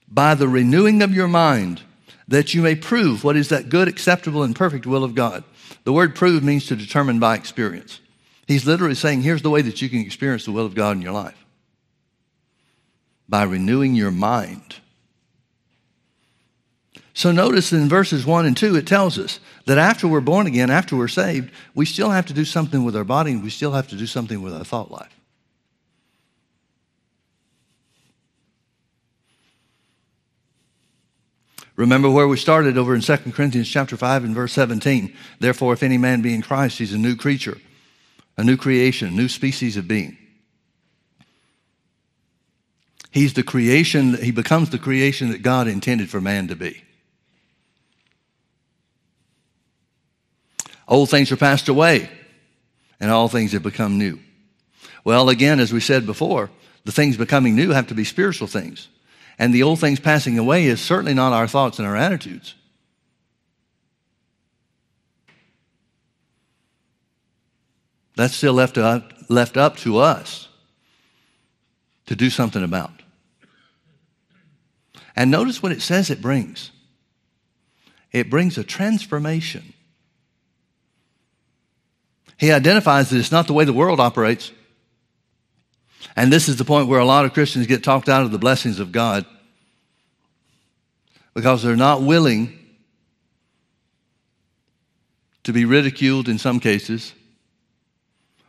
[0.08, 1.82] by the renewing of your mind,
[2.30, 5.44] that you may prove what is that good, acceptable, and perfect will of God.
[5.84, 8.00] The word prove means to determine by experience.
[8.48, 11.02] He's literally saying, here's the way that you can experience the will of God in
[11.02, 11.46] your life
[13.28, 14.78] by renewing your mind.
[17.20, 20.70] So notice in verses 1 and 2, it tells us that after we're born again,
[20.70, 23.74] after we're saved, we still have to do something with our body, and we still
[23.74, 25.14] have to do something with our thought life.
[31.76, 35.14] Remember where we started over in 2 Corinthians chapter 5 and verse 17.
[35.42, 37.58] Therefore, if any man be in Christ, he's a new creature,
[38.38, 40.18] a new creation, a new species of being.
[43.12, 46.86] He's the creation, he becomes the creation that God intended for man to be.
[50.90, 52.10] Old things are passed away,
[53.00, 54.20] and all things have become new.
[55.06, 56.50] Well, again, as we said before,
[56.84, 58.90] the things becoming new have to be spiritual things.
[59.38, 62.56] And the old things passing away is certainly not our thoughts and our attitudes.
[68.16, 70.50] That's still left up, left up to us
[72.08, 72.92] to do something about.
[75.16, 76.72] And notice what it says it brings
[78.12, 79.74] it brings a transformation.
[82.40, 84.52] He identifies that it's not the way the world operates.
[86.16, 88.40] And this is the point where a lot of Christians get talked out of the
[88.40, 89.26] blessings of God.
[91.36, 92.58] because they're not willing
[95.44, 97.14] to be ridiculed in some cases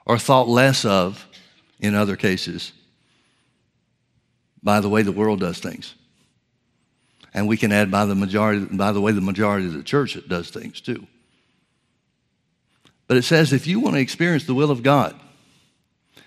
[0.06, 1.26] or thought less of
[1.78, 2.72] in other cases
[4.62, 5.94] by the way the world does things.
[7.32, 10.18] And we can add by the majority, by the way the majority of the church
[10.26, 11.06] does things too.
[13.10, 15.18] But it says if you want to experience the will of God,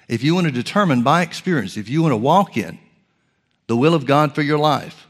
[0.10, 2.78] if you want to determine by experience, if you want to walk in
[3.68, 5.08] the will of God for your life,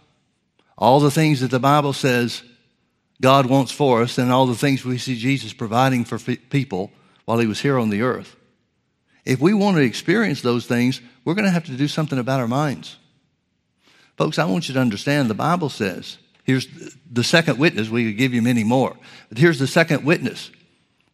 [0.78, 2.44] all the things that the Bible says
[3.20, 6.92] God wants for us, and all the things we see Jesus providing for people
[7.26, 8.36] while he was here on the earth.
[9.26, 12.40] If we want to experience those things, we're going to have to do something about
[12.40, 12.98] our minds.
[14.16, 16.68] Folks, I want you to understand the Bible says, here's
[17.12, 18.96] the second witness, we could give you many more,
[19.30, 20.52] but here's the second witness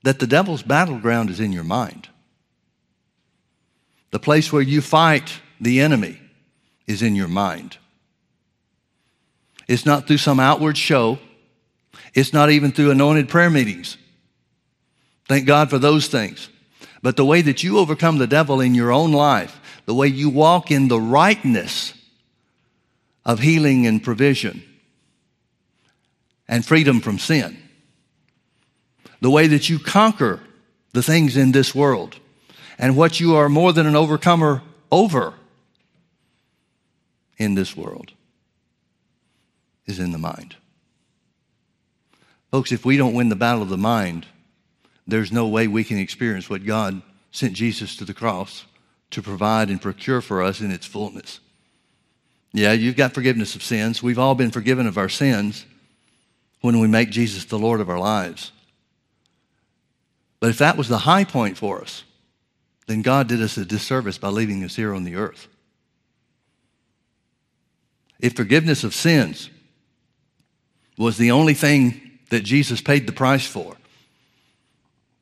[0.04, 2.10] that the devil's battleground is in your mind.
[4.12, 6.20] The place where you fight the enemy
[6.88, 7.78] is in your mind.
[9.68, 11.20] It's not through some outward show.
[12.14, 13.98] It's not even through anointed prayer meetings.
[15.28, 16.50] Thank God for those things.
[17.04, 20.30] But the way that you overcome the devil in your own life, the way you
[20.30, 21.94] walk in the rightness
[23.26, 24.64] of healing and provision
[26.48, 27.58] and freedom from sin,
[29.22, 30.40] the way that you conquer
[30.94, 32.18] the things in this world
[32.78, 34.62] and what you are more than an overcomer
[34.92, 35.34] over
[37.38, 38.14] in this world
[39.86, 40.56] is in the mind.
[42.52, 44.26] Folks, if we don't win the battle of the mind,
[45.08, 47.02] there's no way we can experience what God
[47.32, 48.66] sent Jesus to the cross
[49.12, 51.40] to provide and procure for us in its fullness.
[52.54, 54.02] Yeah, you've got forgiveness of sins.
[54.02, 55.66] We've all been forgiven of our sins
[56.62, 58.52] when we make Jesus the Lord of our lives.
[60.40, 62.04] But if that was the high point for us,
[62.88, 65.48] then God did us a disservice by leaving us here on the earth.
[68.20, 69.50] If forgiveness of sins
[70.98, 73.76] was the only thing that Jesus paid the price for,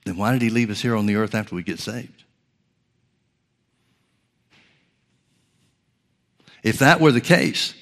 [0.06, 2.24] then why did he leave us here on the earth after we get saved?
[6.64, 7.76] If that were the case,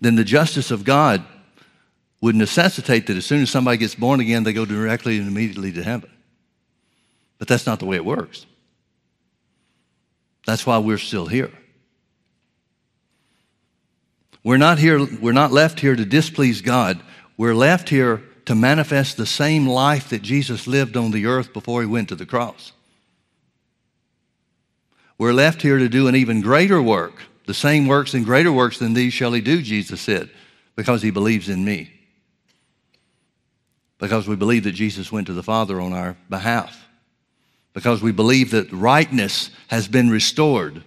[0.00, 1.24] then the justice of God
[2.20, 5.72] would necessitate that as soon as somebody gets born again, they go directly and immediately
[5.72, 6.11] to heaven.
[7.42, 8.46] But that's not the way it works.
[10.46, 11.50] That's why we're still here.
[14.44, 17.00] We're not here, we're not left here to displease God.
[17.36, 21.80] We're left here to manifest the same life that Jesus lived on the earth before
[21.80, 22.70] he went to the cross.
[25.18, 27.22] We're left here to do an even greater work.
[27.46, 30.30] The same works and greater works than these shall he do, Jesus said,
[30.76, 31.90] because he believes in me.
[33.98, 36.78] Because we believe that Jesus went to the Father on our behalf.
[37.72, 40.82] Because we believe that rightness has been restored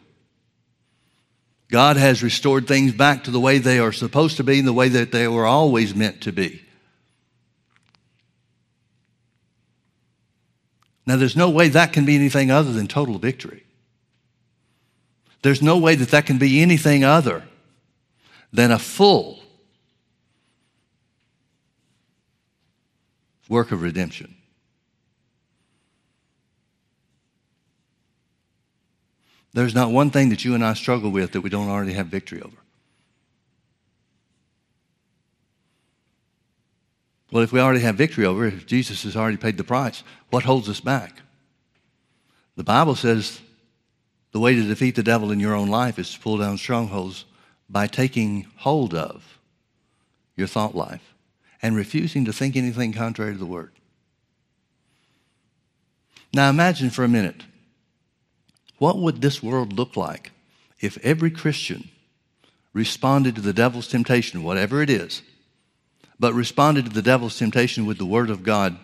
[1.69, 4.73] God has restored things back to the way they are supposed to be and the
[4.73, 6.61] way that they were always meant to be.
[11.07, 13.63] Now, there's no way that can be anything other than total victory.
[15.41, 17.43] There's no way that that can be anything other
[18.51, 19.39] than a full
[23.47, 24.34] work of redemption.
[29.55, 32.07] There's not one thing that you and I struggle with that we don't already have
[32.07, 32.57] victory over.
[37.31, 40.43] Well, if we already have victory over if Jesus has already paid the price, what
[40.43, 41.21] holds us back?
[42.57, 43.39] The Bible says
[44.33, 47.23] the way to defeat the devil in your own life is to pull down strongholds
[47.69, 49.39] by taking hold of
[50.35, 51.13] your thought life
[51.61, 53.71] and refusing to think anything contrary to the Word.
[56.33, 57.45] Now imagine for a minute
[58.77, 60.31] what would this world look like
[60.79, 61.89] if every Christian
[62.73, 65.21] responded to the devil's temptation, whatever it is,
[66.19, 68.77] but responded to the devil's temptation with the Word of God?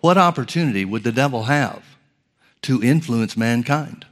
[0.00, 1.82] What opportunity would the devil have
[2.62, 4.04] to influence mankind?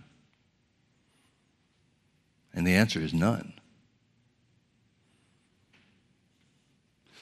[2.54, 3.52] And the answer is none.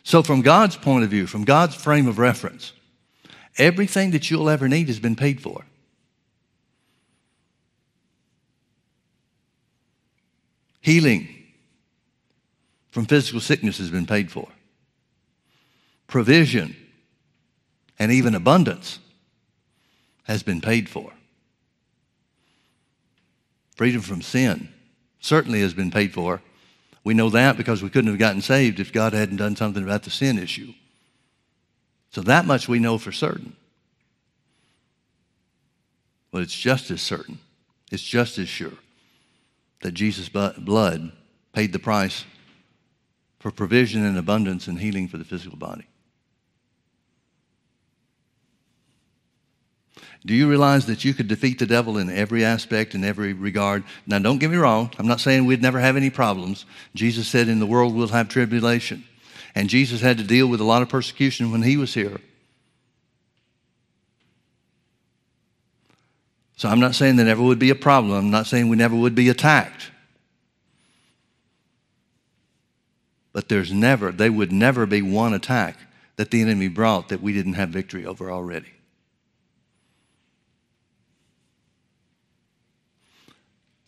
[0.03, 2.73] So, from God's point of view, from God's frame of reference,
[3.59, 5.65] everything that you'll ever need has been paid for.
[10.81, 11.29] Healing
[12.91, 14.49] from physical sickness has been paid for.
[16.07, 16.75] Provision
[17.99, 18.99] and even abundance
[20.25, 21.13] has been paid for.
[23.77, 24.69] Freedom from sin
[25.21, 26.41] certainly has been paid for.
[27.05, 30.03] We know that because we couldn't have gotten saved if God hadn't done something about
[30.03, 30.73] the sin issue.
[32.11, 33.55] So that much we know for certain.
[36.33, 37.39] But it's just as certain,
[37.91, 38.73] it's just as sure
[39.81, 41.13] that Jesus' blood
[41.53, 42.25] paid the price
[43.39, 45.87] for provision and abundance and healing for the physical body.
[50.25, 53.85] Do you realize that you could defeat the devil in every aspect, in every regard?
[54.07, 54.93] Now, don't get me wrong.
[54.99, 56.67] I'm not saying we'd never have any problems.
[56.95, 59.05] Jesus said, In the world we'll have tribulation.
[59.55, 62.21] And Jesus had to deal with a lot of persecution when he was here.
[66.61, 68.13] So I'm not saying there never would be a problem.
[68.13, 69.91] I'm not saying we never would be attacked.
[73.33, 75.79] But there's never, they would never be one attack
[76.17, 78.69] that the enemy brought that we didn't have victory over already.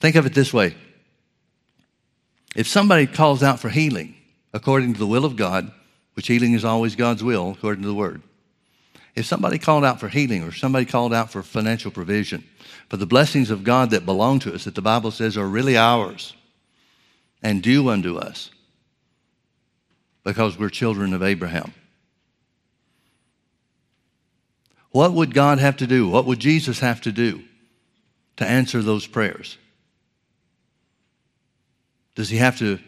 [0.00, 0.74] Think of it this way
[2.56, 4.14] if somebody calls out for healing
[4.54, 5.70] according to the will of God,
[6.14, 8.22] which healing is always God's will according to the word,
[9.14, 12.44] if somebody called out for healing or somebody called out for financial provision,
[12.88, 15.76] for the blessings of God that belong to us, that the Bible says are really
[15.76, 16.34] ours
[17.42, 18.50] and due unto us
[20.24, 21.74] because we're children of Abraham.
[24.90, 26.08] What would God have to do?
[26.08, 27.42] What would Jesus have to do
[28.36, 29.58] to answer those prayers?
[32.14, 32.78] Does he have to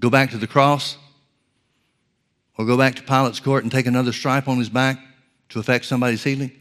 [0.00, 0.96] go back to the cross
[2.58, 4.98] or go back to Pilate's court and take another stripe on his back
[5.50, 6.52] to affect somebody's healing?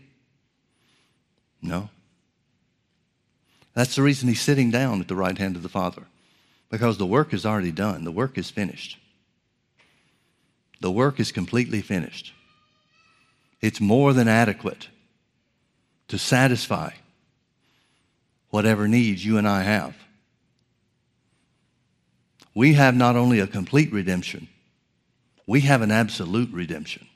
[1.62, 1.90] No.
[3.74, 6.04] That's the reason he's sitting down at the right hand of the Father,
[6.70, 8.98] because the work is already done, the work is finished.
[10.82, 12.34] The work is completely finished.
[13.62, 14.88] It's more than adequate
[16.08, 16.92] to satisfy
[18.50, 19.96] whatever needs you and I have
[22.60, 24.48] we have not only a complete redemption,
[25.48, 27.08] we have an absolute redemption.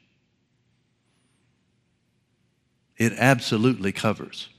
[2.98, 4.50] It absolutely covers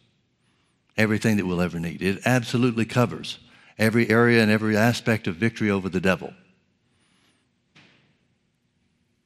[0.97, 2.03] everything that we'll ever need.
[2.03, 3.39] It absolutely covers
[3.78, 6.32] every area and every aspect of victory over the devil.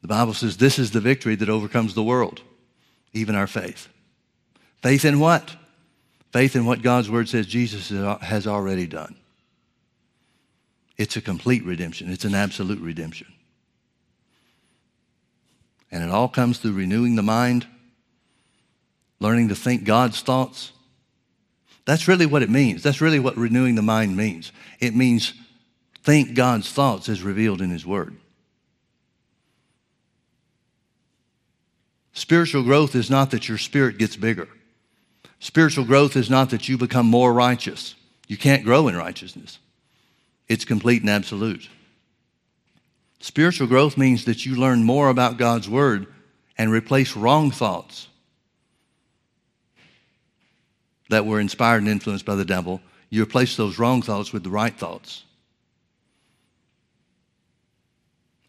[0.02, 2.42] The Bible says this is the victory that overcomes the world,
[3.12, 3.88] even our faith.
[4.82, 5.56] Faith in what?
[6.32, 7.88] Faith in what God's word says Jesus
[8.22, 9.16] has already done.
[10.96, 13.28] It's a complete redemption, it's an absolute redemption.
[15.90, 17.66] And it all comes through renewing the mind,
[19.20, 20.72] learning to think God's thoughts.
[21.84, 22.82] That's really what it means.
[22.82, 24.52] That's really what renewing the mind means.
[24.80, 25.32] It means
[26.02, 28.16] think God's thoughts as revealed in His Word.
[32.12, 34.48] Spiritual growth is not that your spirit gets bigger.
[35.40, 37.94] Spiritual growth is not that you become more righteous.
[38.26, 39.58] You can't grow in righteousness.
[40.48, 41.68] It's complete and absolute.
[43.20, 46.06] Spiritual growth means that you learn more about God's Word
[46.56, 48.07] and replace wrong thoughts
[51.08, 52.80] that were inspired and influenced by the devil.
[53.10, 55.24] You replace those wrong thoughts with the right thoughts.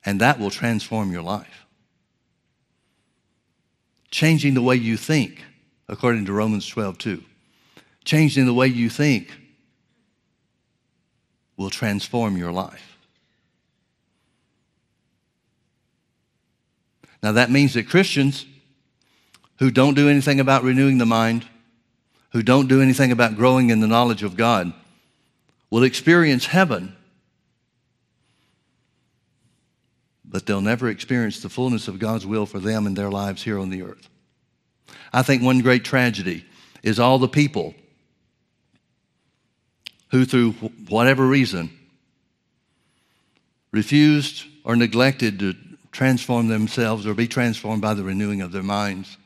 [0.05, 1.65] And that will transform your life.
[4.11, 5.43] Changing the way you think,
[5.87, 7.23] according to Romans 12, 2.
[8.05, 9.37] Changing the way you think
[11.57, 12.97] will transform your life.
[17.21, 18.45] Now, that means that Christians
[19.59, 21.45] who don't do anything about renewing the mind,
[22.31, 24.73] who don't do anything about growing in the knowledge of God,
[25.69, 26.95] will experience heaven,
[30.25, 33.59] but they'll never experience the fullness of God's will for them and their lives here
[33.59, 34.09] on the earth.
[35.11, 36.45] I think one great tragedy
[36.83, 37.73] is all the people
[40.11, 40.51] who, through
[40.87, 41.71] whatever reason,
[43.71, 45.55] refused or neglected to
[45.91, 49.17] transform themselves or be transformed by the renewing of their minds,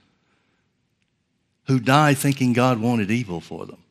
[1.66, 3.84] who died thinking God wanted evil for them,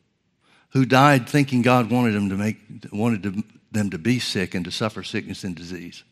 [0.70, 2.58] who died thinking God wanted them to make
[2.92, 6.04] wanted to, them to be sick and to suffer sickness and disease.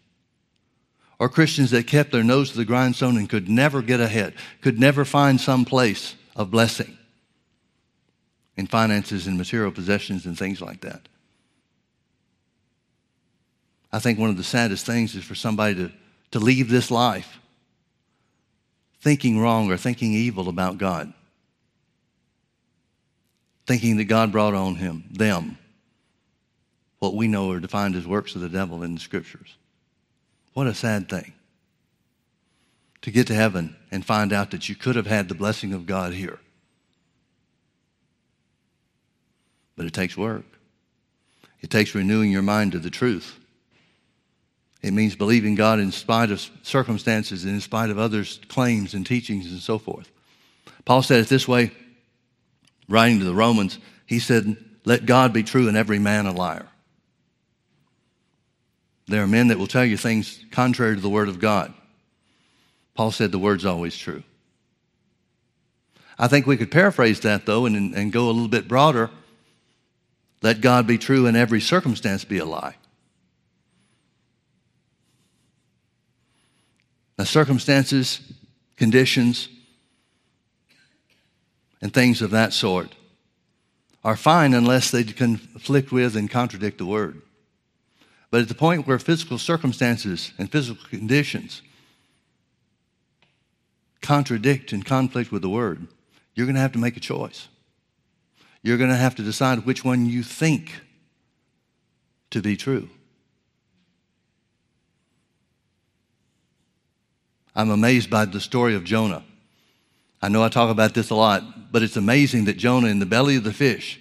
[1.18, 4.80] Or Christians that kept their nose to the grindstone and could never get ahead, could
[4.80, 6.96] never find some place of blessing
[8.56, 11.08] in finances and material possessions and things like that.
[13.92, 15.92] I think one of the saddest things is for somebody to,
[16.30, 17.38] to leave this life
[19.00, 21.12] thinking wrong or thinking evil about God,
[23.70, 25.56] thinking that God brought on him, them,
[26.98, 29.54] what we know are defined as works of the devil in the scriptures.
[30.54, 31.34] What a sad thing
[33.02, 35.86] to get to heaven and find out that you could have had the blessing of
[35.86, 36.40] God here.
[39.76, 40.46] But it takes work.
[41.60, 43.38] It takes renewing your mind to the truth.
[44.82, 49.06] It means believing God in spite of circumstances and in spite of others' claims and
[49.06, 50.10] teachings and so forth.
[50.84, 51.70] Paul said it this way,
[52.90, 53.78] writing to the Romans.
[54.04, 56.66] He said, Let God be true and every man a liar.
[59.06, 61.72] There are men that will tell you things contrary to the Word of God.
[62.94, 64.22] Paul said the Word's always true.
[66.18, 69.10] I think we could paraphrase that, though, and, and go a little bit broader.
[70.42, 72.76] Let God be true and every circumstance be a lie.
[77.18, 78.20] Now, circumstances,
[78.76, 79.48] conditions,
[81.80, 82.94] and things of that sort
[84.02, 87.20] are fine unless they conflict with and contradict the Word.
[88.30, 91.62] But at the point where physical circumstances and physical conditions
[94.00, 95.86] contradict and conflict with the Word,
[96.34, 97.48] you're going to have to make a choice.
[98.62, 100.80] You're going to have to decide which one you think
[102.30, 102.88] to be true.
[107.54, 109.24] I'm amazed by the story of Jonah.
[110.22, 113.06] I know I talk about this a lot, but it's amazing that Jonah, in the
[113.06, 114.00] belly of the fish,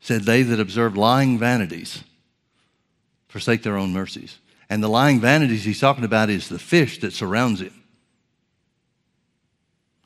[0.00, 2.02] said, They that observe lying vanities
[3.28, 4.38] forsake their own mercies.
[4.68, 7.72] And the lying vanities he's talking about is the fish that surrounds him.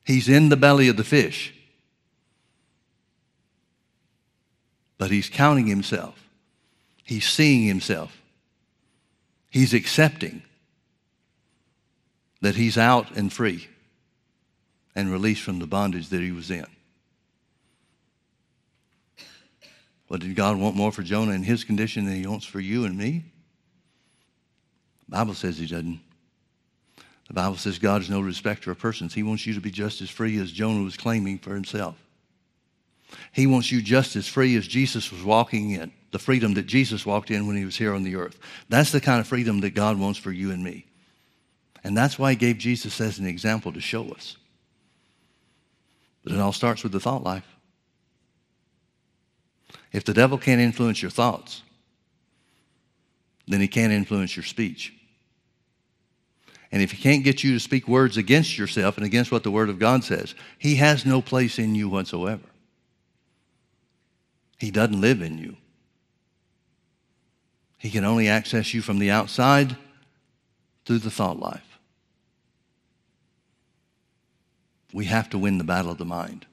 [0.05, 1.55] He's in the belly of the fish,
[4.99, 6.29] but he's counting himself,
[7.05, 8.21] he's seeing himself,
[9.49, 10.43] he's accepting
[12.41, 13.69] that he's out and free
[14.95, 16.67] and released from the bondage that he was in.
[20.09, 22.85] But did God want more for Jonah in his condition than he wants for you
[22.85, 23.25] and me?
[25.09, 26.01] The Bible says he doesn't.
[27.29, 29.15] The Bible says God is no respecter of persons.
[29.15, 31.97] He wants you to be just as free as Jonah was claiming for himself.
[33.33, 37.07] He wants you just as free as Jesus was walking in, the freedom that Jesus
[37.07, 38.39] walked in when he was here on the earth.
[38.69, 40.87] That's the kind of freedom that God wants for you and me.
[41.85, 44.37] And that's why he gave Jesus as an example to show us.
[46.25, 47.47] But it all starts with the thought life.
[49.93, 51.63] If the devil can't influence your thoughts,
[53.47, 54.95] then he can't influence your speech.
[56.71, 59.51] And if he can't get you to speak words against yourself and against what the
[59.51, 62.45] Word of God says, he has no place in you whatsoever.
[64.59, 65.57] He doesn't live in you.
[67.77, 69.77] He can only access you from the outside
[70.87, 71.72] through the thought life.
[74.93, 76.47] We have to win the battle of the mind.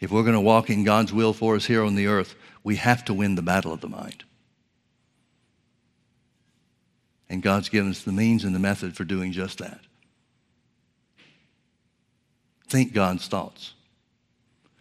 [0.00, 2.76] If we're going to walk in God's will for us here on the earth, we
[2.76, 4.24] have to win the battle of the mind.
[7.28, 9.80] And God's given us the means and the method for doing just that.
[12.68, 13.74] Think God's thoughts.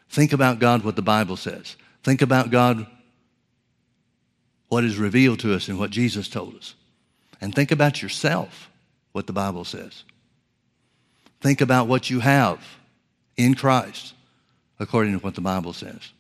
[0.10, 1.76] Think about God, what the Bible says.
[2.04, 2.86] Think about God,
[4.70, 6.76] what is revealed to us and what Jesus told us.
[7.42, 8.70] And think about yourself,
[9.12, 10.04] what the Bible says.
[11.42, 12.60] Think about what you have
[13.36, 14.14] in Christ
[14.80, 16.12] according to what the Bible says.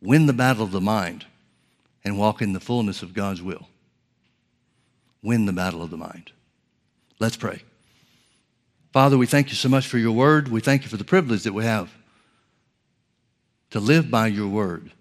[0.00, 1.24] Win the battle of the mind
[2.04, 3.68] and walk in the fullness of God's will.
[5.22, 6.32] Win the battle of the mind.
[7.18, 7.62] Let's pray.
[8.92, 10.48] Father, we thank you so much for your word.
[10.48, 11.90] We thank you for the privilege that we have
[13.70, 14.92] to live by your word.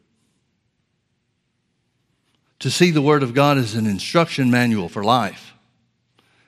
[2.60, 5.54] To see the word of God as an instruction manual for life,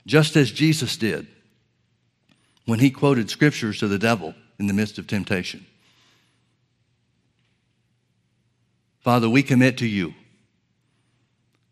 [0.07, 1.28] just as Jesus did
[2.66, 5.66] when he quoted scriptures to the devil in the midst of temptation.
[8.99, 10.16] Father, we commit to you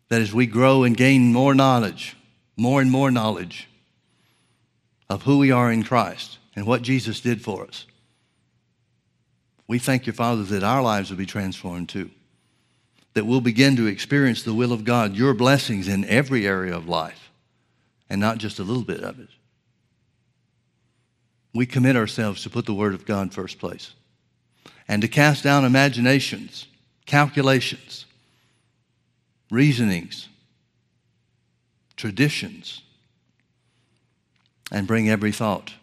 [0.08, 2.16] that as we grow and gain more knowledge,
[2.56, 3.68] more and more knowledge
[5.10, 7.86] of who we are in Christ and what Jesus did for us,
[9.66, 12.10] we thank you, Father, that our lives will be transformed too.
[13.14, 16.88] That we'll begin to experience the will of God, your blessings in every area of
[16.88, 17.32] life,
[18.10, 19.30] and not just a little bit of it.
[21.54, 23.92] We commit ourselves to put the Word of God first place
[24.88, 26.66] and to cast down imaginations
[27.06, 28.06] calculations,
[29.50, 30.28] reasonings,
[31.96, 32.80] traditions,
[34.72, 35.74] and bring every thought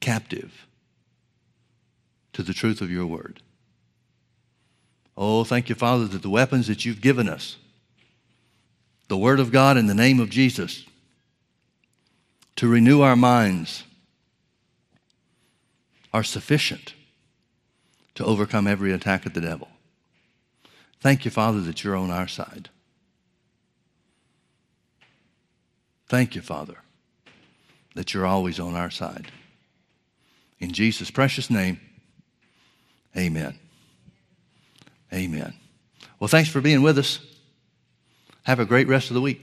[0.00, 0.66] captive
[2.32, 3.40] to the truth of your word.
[5.16, 7.56] Oh, thank you, Father, that the weapons that you've given us,
[9.08, 10.84] the Word of God in the name of Jesus,
[12.56, 13.84] to renew our minds,
[16.12, 16.94] are sufficient
[18.14, 19.68] to overcome every attack of the devil.
[21.00, 22.70] Thank you, Father, that you're on our side.
[26.08, 26.76] Thank you, Father,
[27.94, 29.30] that you're always on our side.
[30.58, 31.80] In Jesus' precious name,
[33.16, 33.58] amen.
[35.12, 35.54] Amen.
[36.18, 37.20] Well, thanks for being with us.
[38.44, 39.42] Have a great rest of the week.